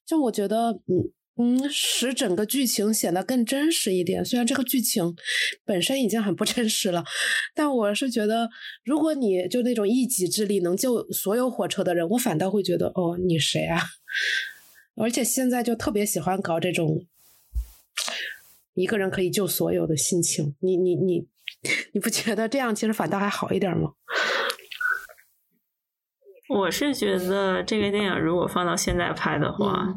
[0.05, 1.11] 就我觉得，嗯。
[1.37, 4.23] 嗯，使整个剧情显得更真实一点。
[4.23, 5.13] 虽然这个剧情
[5.65, 7.03] 本身已经很不真实了，
[7.53, 8.49] 但我是觉得，
[8.85, 13.81] 如果你就那种一己之力能救所有火车的人，我反倒会觉得，哦，你谁啊？
[14.95, 17.05] 而且现在就特别喜欢搞这种
[18.73, 20.55] 一个人可以救所有的心情。
[20.61, 21.27] 你你你，
[21.91, 23.91] 你不觉得这样其实反倒还好一点吗？
[26.47, 29.93] 我是觉得这个电影如果放到现在拍的话。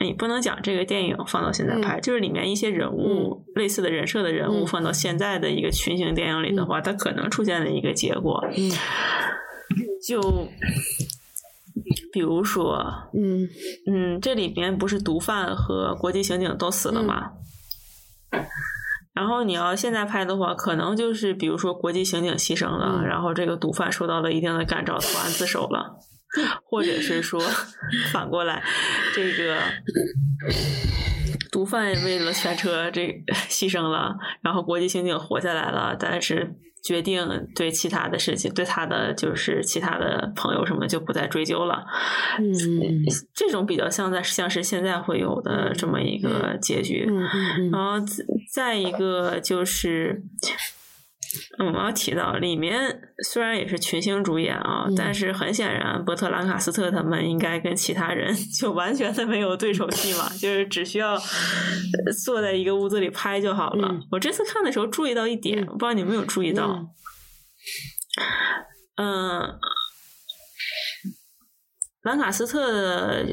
[0.00, 8.44] 你不能讲这个电影放到现在拍，就是里面一些人物类似的人设的人物放到现在的一个群星电影里的话，它可能出现的一个结果，
[10.06, 10.48] 就
[12.12, 13.48] 比如说，嗯。
[13.86, 17.32] 嗯，这里边不是毒贩和国际刑警都死了吗？
[19.14, 25.98] 然后你要现在拍的话，可能就是比如说国际刑警牺牲了，然后这个毒贩受到了一定的感召，投案自首了。
[26.64, 27.40] 或者是说
[28.12, 28.62] 反过来，
[29.14, 29.58] 这个
[31.50, 36.54] 毒贩为了全车这牺牲了，然后国际刑警活下来了，但是。
[36.80, 41.84] 决定对其他的事情，对他的就是其他的朋友什么就不再追究了。
[42.38, 42.54] 嗯，
[43.34, 47.04] 这种比较像在像是现在会有的这么一个结局。
[47.06, 47.70] 嗯嗯嗯。
[47.72, 48.06] 然后
[48.50, 50.22] 再一个就是。
[51.58, 61.18] 我们要提到，里面虽然也是群星主演啊，但是很显然，伯特兰卡斯特他们应该跟其他人 就完全的没有对手戏嘛，就是只需要
[62.24, 64.00] 坐在一个屋子里拍就好了。
[64.10, 66.94] 我这次看的时候注意到一点，我不知道你们有注意到，
[68.96, 69.58] 嗯，
[72.02, 73.26] 兰卡斯特的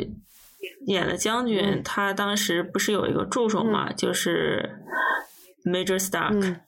[0.87, 4.81] 演的将军，他当时不是有一个助手嘛，就是
[5.63, 6.59] Major Stark。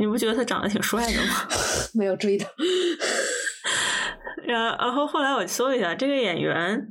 [0.00, 1.46] 你不觉得他长得挺帅的吗？
[1.92, 2.46] 没有注意到。
[4.48, 6.88] 然然后后来我搜一下，这个演员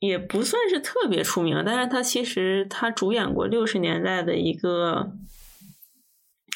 [0.00, 5.12] 也不算是特别出名，但是他其实他主演过六十年代的一个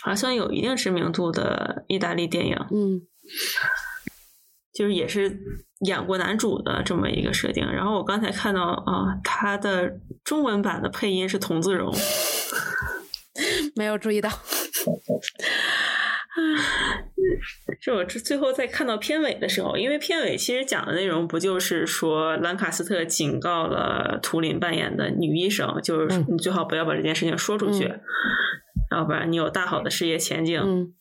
[0.03, 2.57] 还算有一定知名度的意大利电影。
[2.71, 3.01] 嗯，
[4.75, 5.41] 就是也是
[5.87, 7.67] 演过男主的这么一个设定。
[7.73, 11.91] 然后我刚才看到啊，他的中文版的配音是童自荣，
[13.77, 14.29] 没有注意到。
[14.29, 14.35] 啊
[17.81, 27.93] 是我最后在看到片尾的时候，因为片尾其实讲的内容不就是说兰卡斯特警告了图林扮演的女医生，就是你最好不要把这件事情说出去，
[28.91, 30.93] 要不然你有大好的事业前景。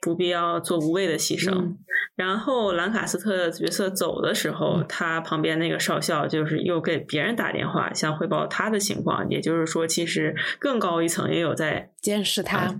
[0.00, 1.76] 不必要做无谓的牺牲。
[2.14, 9.28] 然后兰卡斯特的角色走的时候，他旁边那个少校就是又给别人打电话，想汇报他的情况。
[9.28, 12.74] 也就是说，其实更高一层也有在监视他，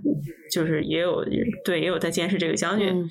[0.51, 1.23] 就是也有
[1.63, 2.89] 对也有在监视这个将军。
[2.89, 3.09] 嗯。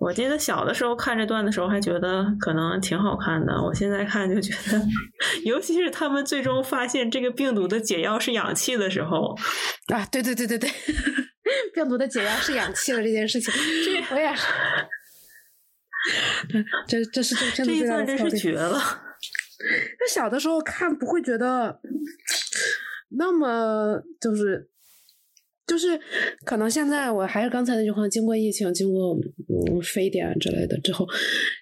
[0.00, 3.52] 我记得小的时候看这段的时候，还觉得可能挺好看的。
[3.60, 4.80] 我现在看就觉得，
[5.44, 9.34] 尤其是他们最终发现这个病毒的解药是氧气的时候，
[9.92, 10.70] 啊，对对对对对，
[11.74, 13.52] 病毒的解药是氧气的这件事情，
[13.84, 14.46] 这我也是，
[16.86, 18.78] 这这是这这一段真是绝了。
[19.98, 21.80] 那小的时候看不会觉得
[23.16, 24.68] 那么就是。
[25.66, 26.00] 就是
[26.44, 31.06] 可能现在我还是刚才那句话，经过疫情，经过嗯非典之类的之后，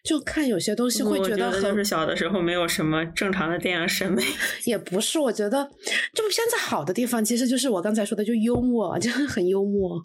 [0.05, 1.75] 就看有些东西会觉得很。
[1.75, 4.23] 是小的时候没有什么正常的电影审美。
[4.67, 5.69] 也不是，我觉得
[6.13, 9.99] 这部片子好的地方，其实就是我刚才说的，就幽默， 就很幽默。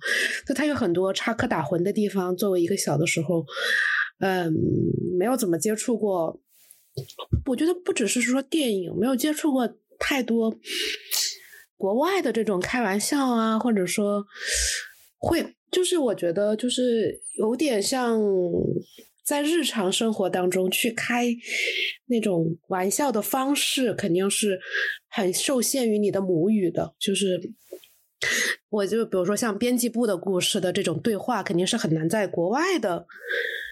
[0.48, 2.36] 就它有很多插科打诨的地方。
[2.36, 3.46] 作为一个小的时候，
[4.20, 4.54] 嗯，
[5.18, 6.40] 没有怎么接触过，
[7.46, 9.70] 我觉得不只是说电影，没有接触过
[10.00, 10.58] 太多。
[11.80, 14.26] 国外的这种开玩笑啊，或者说
[15.18, 18.20] 会，就是我觉得就是有点像
[19.24, 21.34] 在日常生活当中去开
[22.08, 24.60] 那种玩笑的方式，肯定是
[25.08, 26.94] 很受限于你的母语的。
[27.00, 27.40] 就是
[28.70, 33.08] 我就比如说像编辑部的故事的这种对话，肯定是很难在国外的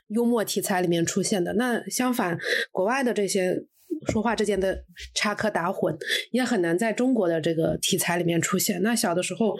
[0.08, 1.56] 幽默题材里面出现的。
[1.56, 2.40] 那相反，
[2.72, 3.66] 国外的这些。
[4.12, 4.84] 说话之间的
[5.14, 5.98] 插科打诨
[6.32, 8.82] 也很难在中国的这个题材里面出现。
[8.82, 9.56] 那小的时候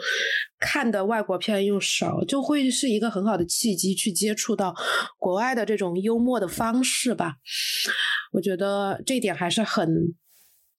[0.58, 4.74] 看的外国片又少，就会是一个很好的契机去接触到
[5.18, 7.34] 国外的这种幽默的方式吧。
[8.32, 9.88] 我觉得这点还是很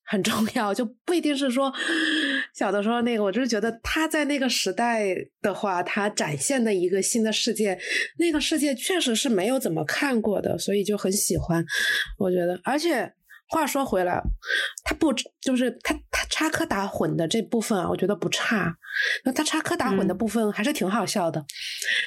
[0.03, 1.74] 很重要，就不一定是说
[2.55, 7.80] 小的时候那个，我就是觉得他在那个时代的话，他展现的一个新的世界，
[8.18, 11.64] 那个世界确实是没有怎么看过的，所以就很喜欢。
[12.18, 13.14] 我觉得，而且。
[13.52, 14.22] 话说回来，
[14.84, 17.89] 他不就是他他插科打诨的这部分啊？
[17.89, 18.78] 我觉得不差。
[19.24, 21.43] 那他插科打诨的部分还是挺好笑的，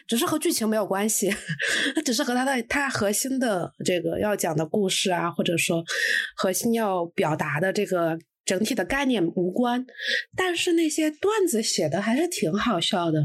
[0.07, 1.35] 只是和剧情没有关系，
[2.05, 5.83] 只是和他的他核心的这个要讲的故事啊，或者说
[6.37, 9.85] 核心要表达的这个整体的概念无关。
[10.37, 13.21] 但是那些段子写的还是挺好笑的，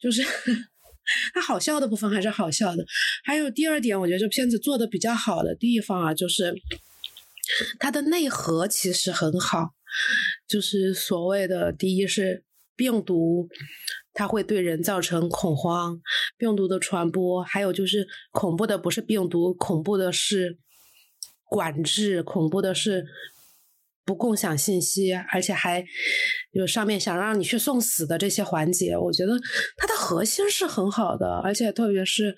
[0.00, 0.22] 就是
[1.34, 2.82] 他好笑的部分还是好笑的。
[3.22, 6.54] 还有第二点，我觉得这片子做的比较好的地方啊，就是。
[7.78, 9.74] 它的内核其实很好，
[10.46, 12.44] 就是所谓的第一是
[12.76, 13.48] 病毒，
[14.12, 16.00] 它会对人造成恐慌，
[16.36, 20.58] 病毒的传播，还有就是恐怖的不是病毒，恐怖的是
[21.44, 23.06] 管制，恐怖的是。
[24.04, 25.84] 不共享信息，而且还
[26.52, 29.38] 有上面想让你去送死的这些环节，我觉得
[29.76, 32.34] 它的核心是很好的，而且特别是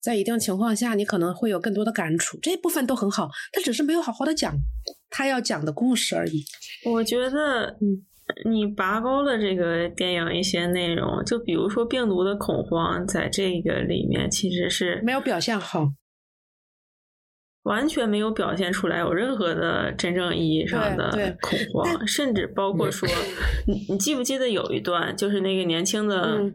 [0.00, 4.54] 在一定情况下，你可能会有更多的感触，这部分都很好，他只是没有好好的讲
[5.10, 6.44] 他要讲的故事而已。
[6.84, 8.04] 我觉得，嗯，
[8.50, 15.86] 你拔高了这个电影一些内容，就比如说病毒的恐慌，在这个里面其实是没有表现好，
[17.62, 23.08] 完全没有表现出来有任何的真正意义上的恐慌，甚至包括说，
[23.66, 26.52] 你你记不记得有一段，就是那个年轻的，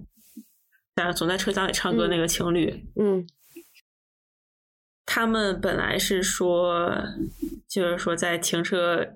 [0.95, 3.27] 在总在车厢里唱歌那个情侣，嗯，
[5.05, 7.03] 他们本来是说，
[7.67, 9.07] 就是说在停车。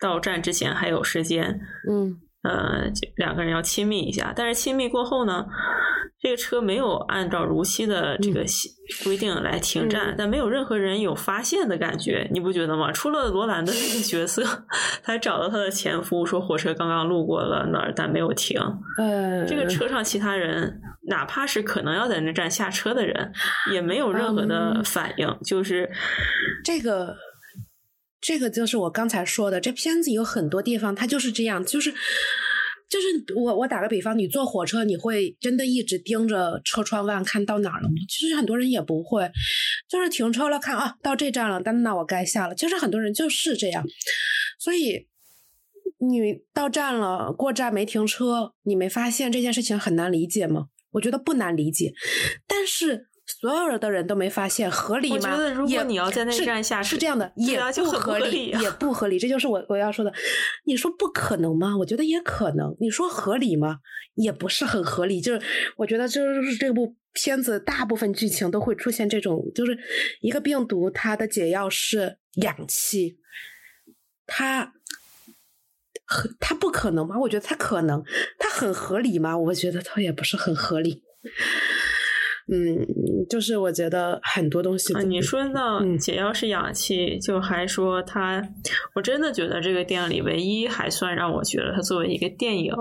[0.00, 1.60] 到站之前还有时间，
[1.90, 2.84] 嗯，呃，
[3.16, 4.32] 两个人要亲密一下。
[4.36, 5.44] 但是亲密过后呢，
[6.20, 8.44] 这个车没有按照如期的这个
[9.02, 12.92] 规定来停站，但没有任何人有发现的感觉，你不觉得吗？
[12.92, 14.42] 除了罗兰的那个角色，
[15.02, 18.60] 他找到他的前夫说火车刚刚路过了那儿，但没有停。
[18.98, 23.32] 呃，这个车上其他人，哪怕是可能要在那站下车的人，
[23.72, 25.90] 也没有任何的反应，就是
[26.62, 27.16] 这个。
[28.26, 31.92] 这个就是我刚才说的，这片子有很多地方，它就是这样，就是
[32.88, 37.96] 就是我我打个比方，你坐火车，你会真的一直盯着车窗外看到哪儿了吗？
[38.08, 39.30] 其实很多人也不会，
[39.90, 42.54] 就是停车了看啊，到这站了，但那我该下了。
[42.54, 43.84] 其实很多人就是这样，
[44.58, 45.06] 所以
[45.98, 50.68] 你到站了，过站没停车，你没发现这件事情很难理解吗？
[50.92, 51.92] 我觉得不难理解，
[52.48, 53.08] 但是。
[53.26, 55.14] 所有的人都没发现，合理吗？
[55.16, 59.18] 我觉得如果你要在那站下是这样的，也不合理，也不合理。
[59.18, 60.12] 这就是我我要说的。
[60.66, 61.76] 你说不可能吗？
[61.78, 62.76] 我觉得也可能。
[62.80, 63.78] 你说合理吗？
[64.14, 65.20] 也不是很合理。
[65.20, 65.40] 就是
[65.76, 69.78] 我觉得，就是这部片子大部分剧情都会出现这种，就是
[70.20, 73.16] 一个病毒，它的解药是氧气，
[74.26, 74.74] 它
[76.38, 77.18] 它不可能吗？
[77.18, 78.04] 我觉得它可能，
[78.38, 79.36] 它很合理吗？
[79.36, 81.02] 我觉得它也不是很合理。
[82.46, 82.86] 嗯，
[83.28, 84.92] 就是我觉得很多东西。
[85.06, 88.42] 你说到解药是氧气，就还说它，
[88.94, 92.72] 我真的觉得这个电影里唯一还算让我觉得它作为一个电影。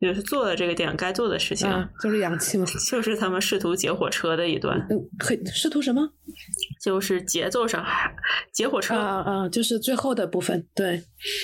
[0.00, 1.68] 就是做了这个电影该做的事情，
[2.02, 4.78] 就是氧气嘛， 就是他们试图劫火车的一段。
[4.88, 6.08] 嗯，可试图什么？
[6.82, 8.10] 就是节奏上还
[8.52, 9.48] 劫火车啊啊！
[9.48, 11.02] 就是最后的部分，对，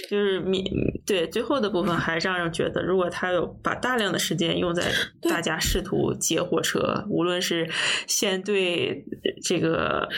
[0.08, 0.64] 就是你
[1.04, 4.84] 对最后的部分还让人觉得，如果他有把大量的时间用在
[5.28, 7.68] 大家试图劫火车，无论是
[8.06, 9.04] 先对
[9.44, 10.08] 这个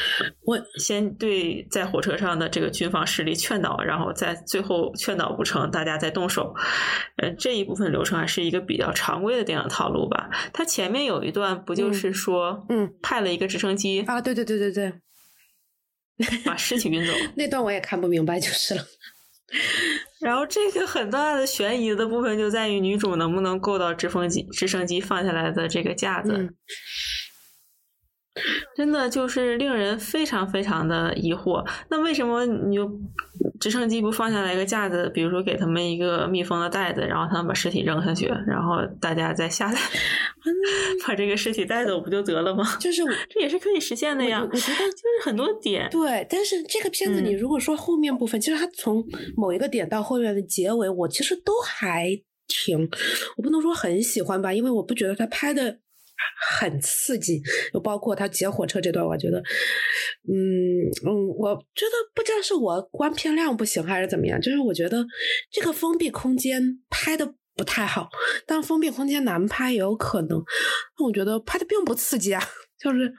[0.45, 6.55] 我先对在火车上的这个军方势力劝导，然后在最后劝导不成，大家再动手，
[7.17, 8.28] 呃，这一部分流程还。
[8.29, 10.29] 是一个比较常规的电影套路吧。
[10.53, 14.93] 它前面有一段不就是说，嗯，派了一个直升机啊，对对对对对，
[16.45, 17.13] 把尸体运走。
[17.35, 18.85] 那段我也看不明白就是了。
[20.21, 26.55] 然后这个很大的悬疑的部分就在于女主能不能够到直升机直升机放下来的这个架子。
[28.77, 31.67] 真的就是令人非常非常的疑惑。
[31.91, 32.91] 那为什么你就
[33.61, 39.79] 直升机不放下来一个架子，比如说给他们一个密封的袋子，然后他们把尸体扔下去，然后大家再下来，
[41.07, 42.65] 把这个尸体带走不就得了吗？
[42.79, 44.41] 就是这也是可以实现的呀。
[44.41, 49.05] 我觉得就是很多点对，但是这个片子你如果说后面部分，其实它从
[49.37, 52.09] 某一个点到后面的结尾，我其实都还
[52.47, 52.89] 挺，
[53.37, 55.79] 我不能说很喜欢吧，因为我不觉得他拍的。
[56.59, 57.41] 很刺激，
[57.73, 59.39] 就包括他劫火车这段，我觉得，
[60.29, 65.05] 嗯嗯，我觉得不知道是我观片量不行还是怎么样，就是我觉得
[65.51, 68.09] 这个封闭空间拍的不太好，
[68.47, 70.43] 但封闭空间难拍也有可能，
[71.05, 72.43] 我觉得拍的并不刺激啊，
[72.79, 73.13] 就是，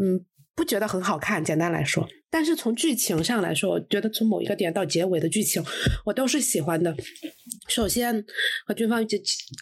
[0.00, 0.24] 嗯。
[0.60, 5.64] 不觉得很好看，简单来说，但是从剧情上来说，我觉得从某一个点到结尾的剧情，
[6.04, 6.94] 我都是喜欢的。
[7.66, 8.22] 首先
[8.66, 9.02] 和军方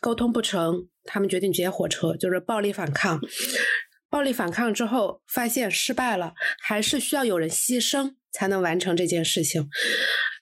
[0.00, 3.20] 沟通不成，他们决定劫火车，就是暴力反抗。
[4.10, 9.68] 暴力反抗之后，发现失败了，还是需要有人牺牲才能完成这件事情。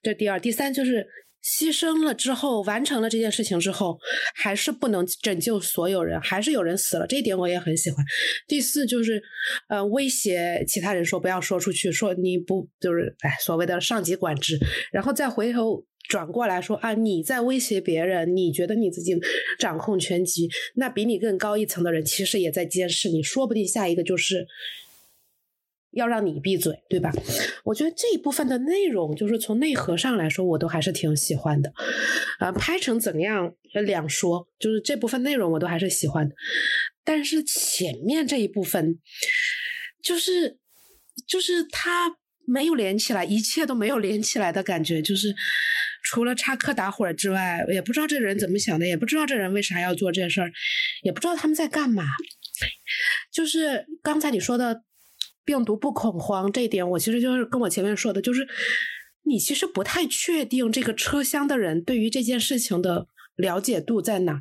[0.02, 1.06] 这第二、第三就是。
[1.46, 3.96] 牺牲了之后，完成了这件事情之后，
[4.34, 7.06] 还是不能拯救所有人，还是有人死了。
[7.06, 8.04] 这一点我也很喜欢。
[8.48, 9.22] 第四就是，
[9.68, 14.58] 呃，威胁其他人说不要说出去，说你不就是哎所谓的上级管制，
[14.90, 19.16] 然后再回头转过来说啊你在威胁别人，你觉得你自己
[19.58, 24.46] 掌控全局，那比你更高一层的人其实也在监视你，说不定下一个就是。
[25.96, 27.10] 要让你闭嘴，对吧？
[27.64, 31.72] 我觉得这一部分的内容，就是从内核上来说，我都还是挺喜欢的。
[32.38, 36.34] 啊，拍成怎样两说，就是这部分内容我都还是喜欢的。
[37.02, 39.00] 但是前面这一部分，
[40.02, 40.58] 就是
[41.26, 45.00] 就是它没有连起来，一切都没有连起来的感觉。
[45.00, 45.34] 就是
[46.04, 50.52] 除了插科打诨之外，也不知道这人怎么想的，也不知道这人为啥要做这事儿，
[51.02, 52.04] 也不知道他们在干嘛。
[53.32, 54.82] 就是刚才你说的。
[55.46, 58.46] 病毒不恐慌这一点，我其实就是跟我前面说的，就是
[59.22, 64.40] 你其实不太确定这个车厢的人对于这件事情的了解度在哪，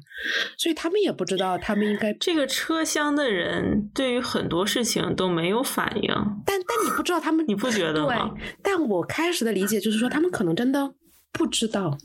[0.58, 2.12] 所以他们也不知道他们应该。
[2.14, 6.10] 这个车厢的人对于很多事情都没有反应，
[6.46, 8.34] 但但你不知道他们，你不觉得吗？
[8.36, 10.96] 对，但我开始的理解就是说，他们可能真的
[11.32, 11.96] 不知道，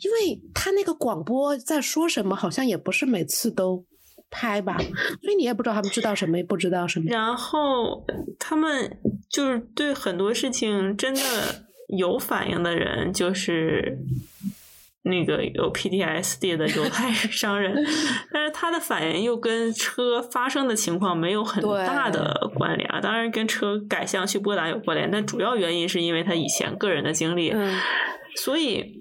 [0.00, 3.84] 因为他那个广播在说什么，好像也不是每次都。
[4.36, 4.76] 拍吧，
[5.22, 7.06] 所以你也不知道他们知道什么，也不知道什么。
[7.08, 8.04] 然后
[8.40, 8.98] 他们
[9.30, 11.20] 就是对很多事情真的
[11.96, 13.96] 有反应的人，就是
[15.04, 17.72] 那个有 PTSD 的犹太商人，
[18.32, 23.00] 但是他的反应又跟车发生的情况没有很大的关联啊。
[23.00, 27.54] 当然跟车改向去波兰有关联，但主要原因是因为他以前个人的经历，
[28.36, 29.00] 所以。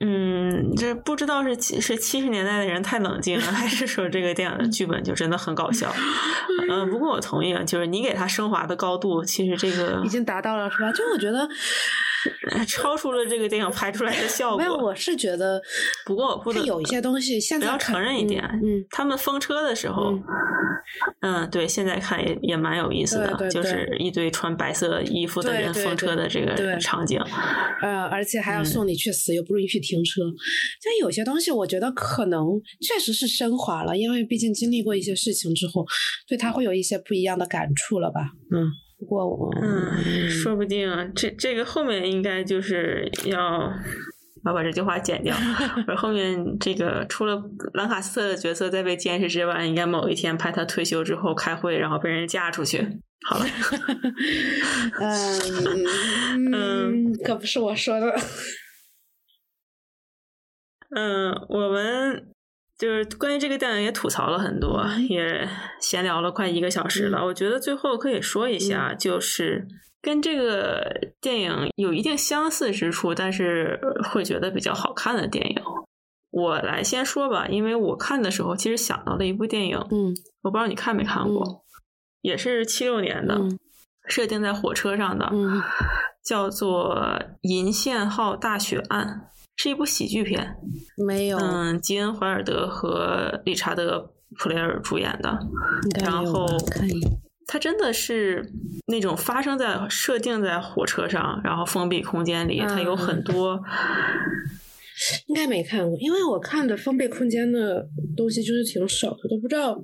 [0.00, 5.92] 嗯，这不知道是七是七十年代的人太冷静了，还是说这个电影的剧本就真的很搞笑？
[6.70, 10.90] 嗯，不过我同意啊，就是你给他升华的高度，其实这个已经达到了，是吧？
[10.92, 11.48] 就我觉得。
[12.68, 14.58] 超出了这个电影拍出来的效果。
[14.58, 15.58] 没有，我是觉得，
[16.04, 20.12] 不过我不能有一些东西，现在要承认一点，嗯，他们风车的时候，
[21.20, 27.18] 嗯，对，现在看也也蛮有意思的，就是一堆穿白色衣服的人风车的这个场景。
[27.80, 30.22] 呃，而且还要送你去死，又不允许停车。
[30.84, 35.84] 但有些东西，我觉得可能确实是升华了，因为毕竟经历过一些事情之后，
[36.28, 38.20] 对他会有一些不一样的感触了吧？
[38.52, 38.70] 嗯。
[39.00, 40.86] 不过我嗯，说不定
[41.16, 43.72] 这这个后面应该就是要
[44.44, 45.34] 要把这句话剪掉。
[45.88, 52.86] 而后面这个除了兰卡斯特的角色在被监视之外，应该某一天拍他退休之后开会，然后被人嫁出去。
[53.26, 53.46] 好了，
[55.00, 58.14] 嗯嗯，可不是我说的。
[60.94, 62.26] 嗯，我们。
[62.78, 65.46] 就是关于这个电影也吐槽了很多，也
[65.82, 67.22] 闲聊了快一个小时了。
[67.22, 69.68] 我觉得最后可以说一下，就是
[70.00, 73.78] 跟这个电影有一定相似之处，但是
[74.10, 75.62] 会觉得比较好看的电影。
[76.30, 81.66] 我来先说吧，因为我看的时候其实想到了一部电影，嗯，我不知道你看没看过，
[82.22, 83.38] 也是七六年的，
[84.06, 85.30] 设定在火车上的，
[86.24, 86.96] 叫做
[87.42, 89.28] 《银线号大雪案》。
[89.62, 90.56] 是一部喜剧片，
[90.96, 91.36] 没有。
[91.36, 93.98] 嗯，吉恩·怀尔德和理查德·
[94.38, 95.38] 普雷尔主演的。
[96.02, 96.46] 然后，
[97.46, 98.50] 它真的是
[98.86, 103.60] 那种发生在设定在火车上，然后封闭空间里，它有很多。
[105.28, 107.86] 应该没看过，因为我看的封闭空间的
[108.16, 109.78] 东西就是挺少的，都不知道。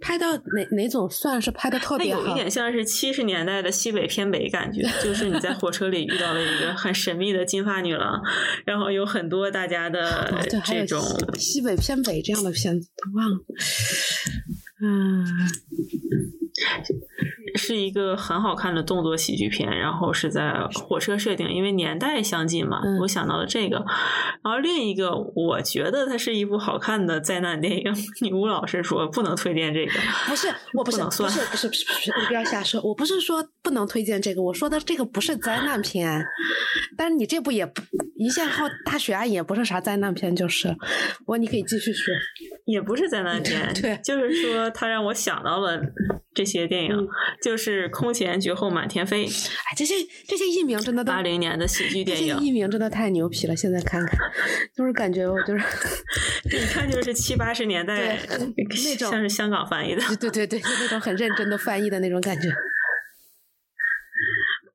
[0.00, 2.20] 拍到哪哪种算是拍的特别好？
[2.20, 8.20] 有一点像是七十年代的西北偏北感觉，就是你在火车里遇到了一个很神秘的金发女郎，
[8.64, 10.32] 然后有很多大家的
[10.64, 11.02] 这种
[11.38, 13.38] 西北偏北这样的片子，忘了，
[14.80, 15.24] 嗯。
[17.54, 23.84] 是一个很好看的动作喜剧片，然后是在火车设定，因为年代相近嘛，我想到了这个。
[24.42, 27.84] 然后另一个，我觉得它是一部好看的灾难电影。
[28.22, 29.92] 女巫老师说不能推荐这个，
[30.28, 32.80] 不是，我不是，不是，不是，不是，不是，你不要瞎说。
[32.82, 36.24] 我不是说不能推荐这个，我说的这个不是灾难片。
[36.96, 37.80] 但是你这部也不
[38.16, 40.76] 一线号大血案也不是啥灾难片，就是。
[41.26, 42.14] 我你可以继续说，
[42.66, 45.80] 也不是灾难片， 对，就是说它让我想到了。
[46.34, 47.08] 这些电影
[47.42, 49.26] 就是《空前绝后满天飞》。
[49.48, 49.94] 哎，这些
[50.28, 53.56] 这些艺名真的八零年的喜剧电影，这些艺名真的太牛皮了。
[53.56, 54.16] 现在看看，
[54.76, 55.64] 就是感觉我就是
[56.56, 58.16] 一看就是七八十年代
[58.76, 60.02] 那种，像是香港翻译的。
[60.20, 62.48] 对对对，就那种很认真的翻译的那种感觉。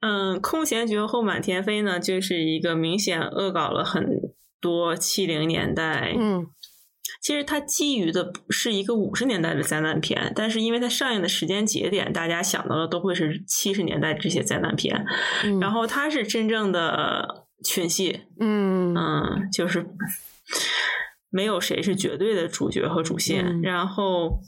[0.02, 4.06] 嗯，《空前绝后满天飞》呢，就是一个明显恶搞了很
[4.60, 6.14] 多七零年代。
[6.20, 6.48] 嗯。
[7.24, 15.06] 其实它基于的是一个五十年代的灾难片，但是因为它上映的时间节点，大家想到的都会是七十年代这些灾难片。
[15.62, 19.86] 然后它是真正的群戏，嗯嗯，就是
[21.30, 23.62] 没有谁是绝对的主角和主线。
[23.62, 24.42] 然后，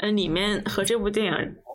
[0.00, 1.32] 嗯，里面和这部电影。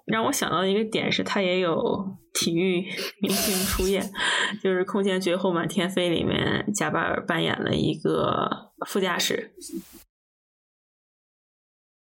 [0.08, 2.84] 让我想到的一个点是，它也有体育
[3.22, 4.04] 明星出演，
[4.62, 9.54] 就是《空前绝后满天飞》里面，贾巴尔扮演了一个副驾驶。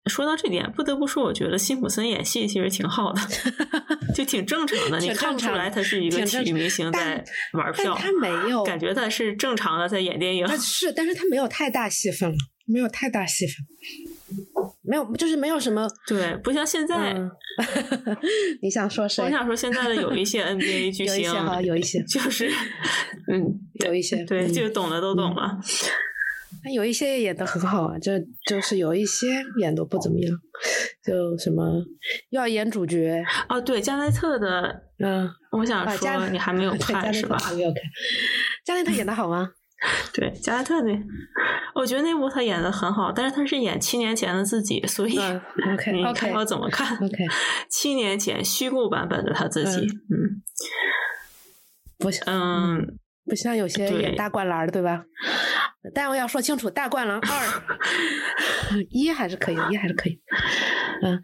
[0.09, 3.21] 说到这点，不得不说，我觉得辛普森演戏其实挺好的，
[4.15, 4.99] 就挺正常的。
[4.99, 10.47] 你看不出来他是一个体育明星在玩票，他没有感觉他是正常的在演电影。
[10.57, 13.55] 是，但是他没有太大戏份了，没有太大戏份。
[14.81, 17.13] 没有，就是没有什么对，不像现在。
[18.63, 19.25] 你想说谁？
[19.25, 22.49] 我想说现在的有一些 NBA 巨星，有一些，就是
[23.29, 23.43] 嗯，
[23.85, 25.59] 有一些，对，就懂的都懂了。
[25.59, 25.61] 他
[26.71, 28.11] 有一些演的很好啊，就
[28.47, 29.27] 就是有一些
[29.59, 30.37] 演的不怎么样，
[31.03, 31.83] 就什么
[32.29, 37.37] 要演主角哦，对，加内特的，嗯，我想说你还没有看是吧？
[37.39, 37.81] 还没有看，
[38.65, 39.51] 加内特演的好吗？
[40.11, 40.89] 对，加内特的，
[41.75, 47.25] 我觉得那部他演的很好，但是他是演七年前的自己，所以 OK， 你看我怎么看？OK，
[47.69, 50.41] 七年前虚构版本的他自己，嗯，
[51.99, 52.97] 不，嗯。
[53.27, 55.03] 不像有些演大灌篮的对吧？
[55.93, 60.19] 但我要说清楚，大灌篮二一还是可以，一还是可以。
[61.01, 61.21] 嗯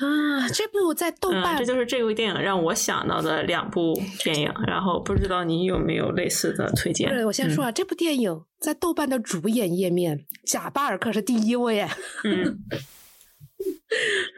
[0.00, 4.52] 啊，这部在豆瓣，这就是这部电影让我想到的两部电影。
[4.66, 7.10] 然后不知道你有没有类似的推荐？
[7.26, 11.80] 我先说啊，这部电影在豆瓣的主演页面，贾巴尔可是第一位。
[12.22, 12.60] 嗯。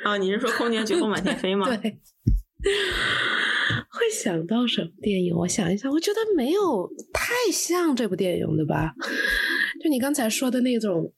[0.03, 1.67] 啊，你是说《空间绝后满天飞》吗？
[1.77, 2.01] 对。
[3.91, 5.35] 会想到什么电影？
[5.37, 8.95] 我想一想，我觉得没有太像这部电影的吧。
[9.83, 11.13] 就你刚才说的那种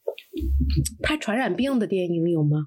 [1.03, 2.67] 拍传染病的电影有吗？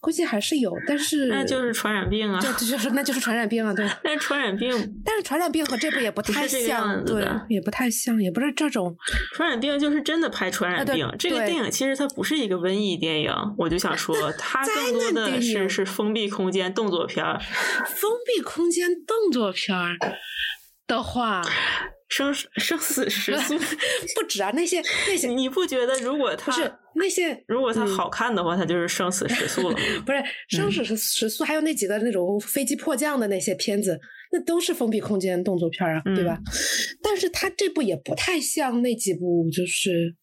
[0.00, 3.86] 估计还是有，但是那就是传染病啊，对，就是那就是传染病啊，对。
[4.02, 4.70] 但是传染病，
[5.04, 8.96] 但是传染病和这部也不太像，对，也不太像，也不是这种。
[9.34, 17.38] 传染病就是真的拍传染病，这个电影其实它不是一个瘟疫电影，我就想说，它更多的是是封闭空间动作片儿
[17.84, 19.76] 封闭空间动作片
[20.90, 21.42] 的话。
[22.08, 23.56] 生生死时 速
[24.18, 24.50] 不止啊！
[24.56, 29.76] 那些 那些，你不觉得如果他是那些，如果他好看的话，他就是生死时速了。
[30.04, 33.96] 不是生死时时速，还有那几个那种飞机迫降的那些片子，
[34.32, 36.36] 那都是封闭空间动作片啊，对吧？
[37.00, 40.16] 但是他这部也不太像那几部，就是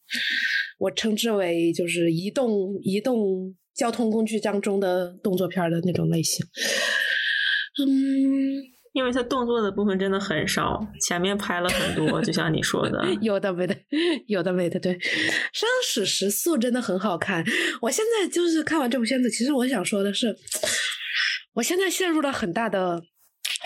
[0.80, 6.46] 我称之为就是移动移动交通工具当中的动作片的那种类型。
[7.80, 8.77] 嗯。
[8.98, 13.78] 因为他动作的部分真的很少，前面拍了很多，就像你说的， 有的没的，
[14.26, 14.80] 有的没的。
[14.80, 14.96] 对，
[15.54, 17.46] 《生死时速》真的很好看。
[17.80, 20.36] 我现在就是看完这部片子，其实我想说的是，
[21.54, 23.00] 我现在陷入了很大的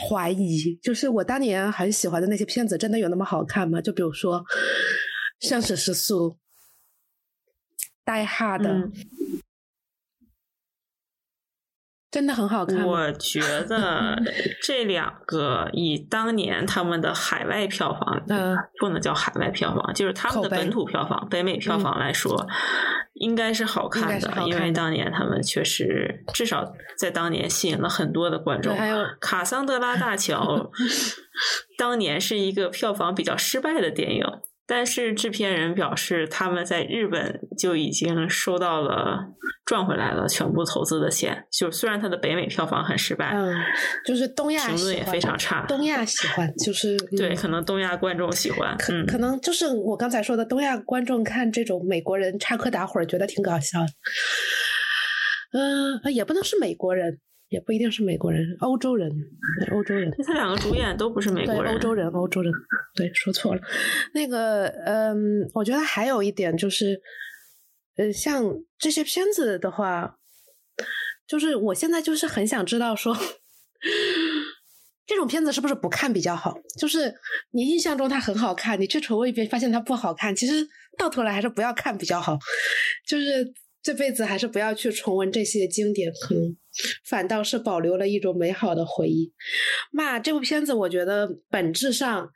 [0.09, 3.79] 怀疑，就是我当年很喜欢的那些片子，真的有那么好看吗？
[3.79, 4.43] 就比如说
[5.47, 6.36] 《生死时速》、
[8.13, 8.63] 《Die Hard》。
[12.12, 12.86] 真的很好看。
[12.86, 14.16] 我觉得
[14.62, 22.45] 这两个以当年他们的海外票房，嗯，不能叫海外票房，就是他们的本土票房、北美票房来说，
[23.14, 28.76] 应该是好看的，因为当年他们确实至少在当年吸引了很多的观众。
[28.76, 30.70] 还有卡桑德拉大桥，
[31.80, 34.26] 当年是一个票房比较失败的电影。
[34.74, 39.19] 但是制片人表示，他们在日本就已经收到了
[39.65, 41.45] 赚回来了全部投资的钱。
[41.51, 43.53] 就虽然它的北美票房很失败，嗯，
[44.05, 45.65] 就是东亚评论也非常差。
[45.67, 53.88] 东亚喜欢，就是对，可能东亚观众喜欢，可可能就是我刚才说的，东亚观众看这种美国人插科打诨，觉得挺搞笑的。
[55.51, 57.19] 嗯，也不能是美国人。
[57.52, 59.12] 也不一定是美国人，欧洲人，
[59.74, 60.10] 欧洲人。
[60.26, 62.52] 他两个主演都不是美国人，欧洲人，欧洲人。
[62.95, 63.62] 对，说错了。
[64.14, 67.02] 那个，嗯，我觉得还有一点就是，
[67.97, 68.41] 呃，像
[68.80, 70.18] 这些片子的话，
[71.28, 73.14] 就是我现在就是很想知道说，
[75.06, 76.58] 这种片子是不是不看比较好？
[76.80, 77.14] 就是
[77.52, 80.66] 你印象中它很好看，你去重温一遍发现它不好看，其实
[80.97, 82.39] 到头来还是不要看比较好。
[83.06, 86.55] 就是这辈子还是不要去重温这些经典，可能。
[87.03, 89.34] 反倒是保留了一种美好的回忆。
[89.91, 92.29] 妈，这部片子我觉得本质上，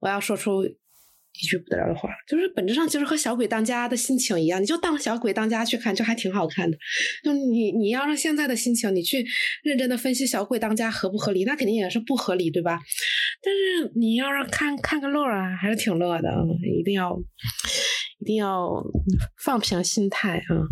[0.00, 6.76] 我要说出一句不得了的话，就是本质上其实和《小鬼当家》的心情一样，你就当《小鬼当家》去看，就还挺好看的。
[7.24, 9.24] 就你你要是现在的心情，你去
[9.62, 12.78] 认真的分析《小鬼当家》合不合理，那肯定也是不合理，对吧？
[13.40, 16.28] 但是你要是看看个乐啊，还是挺乐的。
[16.78, 17.18] 一定要
[18.18, 18.84] 一定要
[19.36, 20.68] 放平心态啊。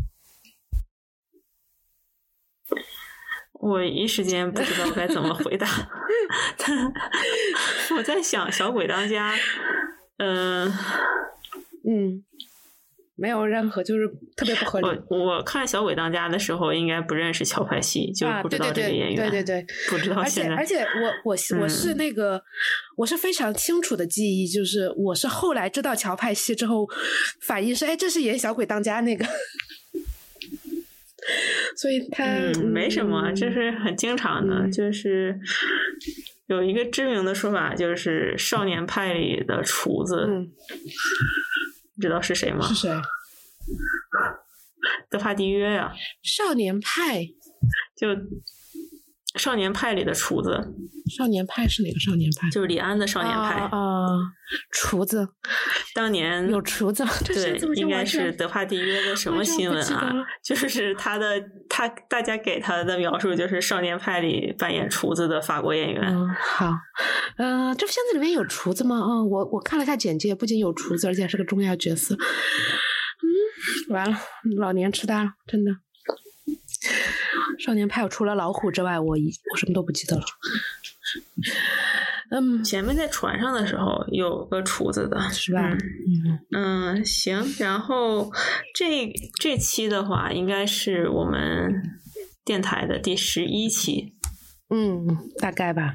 [3.55, 5.67] 我一时间不知道该怎么回答。
[7.97, 9.35] 我在想《小鬼当家》，
[10.19, 10.71] 嗯
[11.89, 12.23] 嗯，
[13.17, 14.07] 没有任何就是
[14.37, 14.87] 特别不合理。
[15.09, 19.17] 我我看《小鬼当家》的时候，应该不认识乔派西，就不知道这个演员。
[19.17, 20.17] 对对对，不知道。
[20.17, 22.43] 而且而且，我我我是那个，
[22.97, 26.87] 我是非常清楚的记忆，就是我是后来知道乔派西之后，
[27.41, 29.25] 反应是，哎，这是演《小鬼当家》那个。
[31.77, 32.25] 所以他
[32.63, 35.39] 没什么，这是很经常的，就是
[36.47, 40.47] 有一个知名的说法，就是《少年派》里的厨子，
[41.97, 42.67] 你知道是谁吗？
[42.69, 42.91] 是谁？
[45.11, 45.93] 德帕迪约呀，
[46.23, 47.21] 《少年派》
[47.97, 48.09] 就
[49.37, 50.51] 少年派里的厨子，
[51.17, 52.49] 少年派是哪个少年派？
[52.51, 54.07] 就是李安的少年派啊，
[54.71, 55.29] 厨子，
[55.95, 60.13] 当年有厨子，对，应该是德帕蒂约的什么新闻啊？
[60.43, 66.03] 就是他的他大家给他的描述就是少年派里扮演厨子的法国演员。
[66.07, 66.73] 嗯好，
[67.37, 68.97] 呃，这部片子里面有厨子吗？
[68.97, 72.15] 嗯，我我看了一下简介，不仅有厨子，而且是个重要角色。
[72.15, 74.17] 嗯，完了，
[74.59, 75.73] 老年痴呆了，真的。
[77.59, 80.25] 少年派，除了老虎之外，我一我什么都不记得了。
[82.31, 85.71] 嗯，前面在船上的时候有个厨子的，是吧？
[85.71, 87.45] 嗯嗯，行。
[87.59, 88.31] 然后
[88.75, 91.83] 这这期的话，应该是我们
[92.45, 94.13] 电台的第十一期。
[94.69, 95.07] 嗯，
[95.39, 95.95] 大概吧。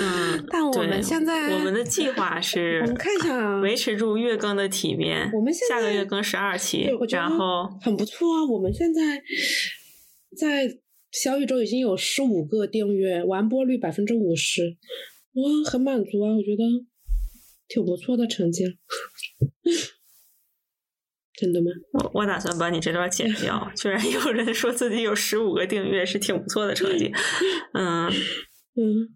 [0.00, 5.28] 嗯，但我们现在我们的计划是， 我们看一下，维持住月更的体面。
[5.34, 8.44] 我们下个月更十二期，然后很不错啊。
[8.48, 9.20] 我们现在。
[10.36, 10.78] 在
[11.10, 14.76] 小宇宙已经有十五个订阅，完播率百分之五十，
[15.32, 16.32] 哇，很满足啊！
[16.34, 16.62] 我觉得
[17.66, 18.64] 挺不错的成绩，
[21.34, 21.70] 真的吗？
[21.92, 23.70] 我我打算把你这段剪掉。
[23.74, 27.10] 居然有人说自己有十五个订阅是挺不错的成绩，
[27.74, 28.06] 嗯
[28.76, 29.08] 嗯，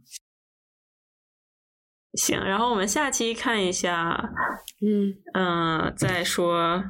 [2.15, 2.41] 行。
[2.41, 4.33] 然后我们下期看一下，
[4.81, 6.83] 嗯嗯，再说。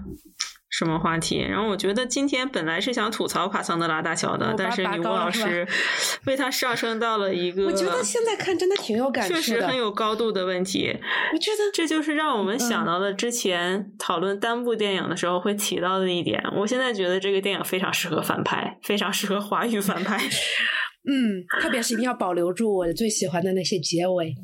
[0.76, 1.38] 什么话题？
[1.38, 5.64] 然后我觉得今天本来是想吐槽卡桑德拉大桥的，但是女巫老师
[6.26, 10.88] 为他上升到了一个，我觉得现在看真的挺有感觉，确实很有高度的问题。
[11.32, 16.42] 我觉得这就是让我们想到了之前讨论单部电影的时候会提到的一点。
[16.56, 20.18] 我现在觉得这个电影非常适合翻拍，非常适合华语翻拍。
[21.06, 24.34] 嗯，特别是一定要保留住我最喜欢的那些结尾。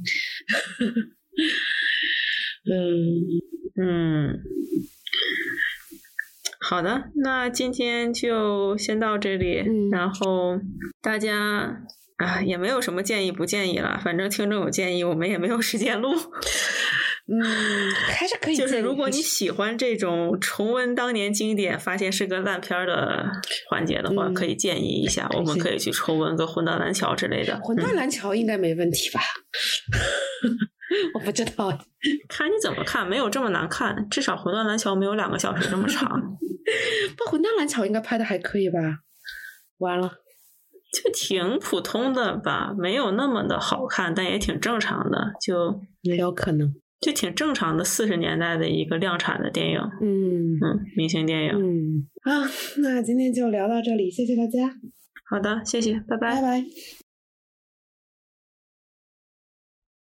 [2.71, 2.87] 嗯
[3.83, 4.39] 嗯。
[6.71, 9.65] 好的，那今天就先到这里。
[9.91, 10.57] 然后
[11.03, 11.83] 大家
[12.19, 16.11] 啊，也没有什么建议不建议了，反正听众有建议，我们也没有时间录。
[17.27, 18.55] 嗯，还是可以。
[18.57, 23.29] 就是如果你喜欢这种重温当年经典，发现是个烂片的
[23.69, 27.55] 环节的话，可以建议一下，我们可以去重温个《魂断蓝桥》之类的。
[27.61, 29.21] 《魂断蓝桥》应该没问题吧？
[31.15, 31.69] 我不知道，
[32.29, 36.37] 看你怎么看，没有这么难看，至少《魂断蓝桥》没有两个小时这么长。
[37.17, 39.01] 不，《魂大蓝桥》应该拍的还可以吧？
[39.79, 40.09] 完了，
[40.93, 49.81] 就挺普通的吧，没有那么的好看，但也挺正常的，就也有可能，就挺正常的四十年代的一个量产的电影。
[50.01, 51.53] 嗯嗯，明星电影。
[51.55, 52.49] 嗯，啊，
[52.79, 54.75] 那今天就聊到这里，谢谢大家。
[55.31, 56.65] 好的，谢谢，拜拜，拜拜。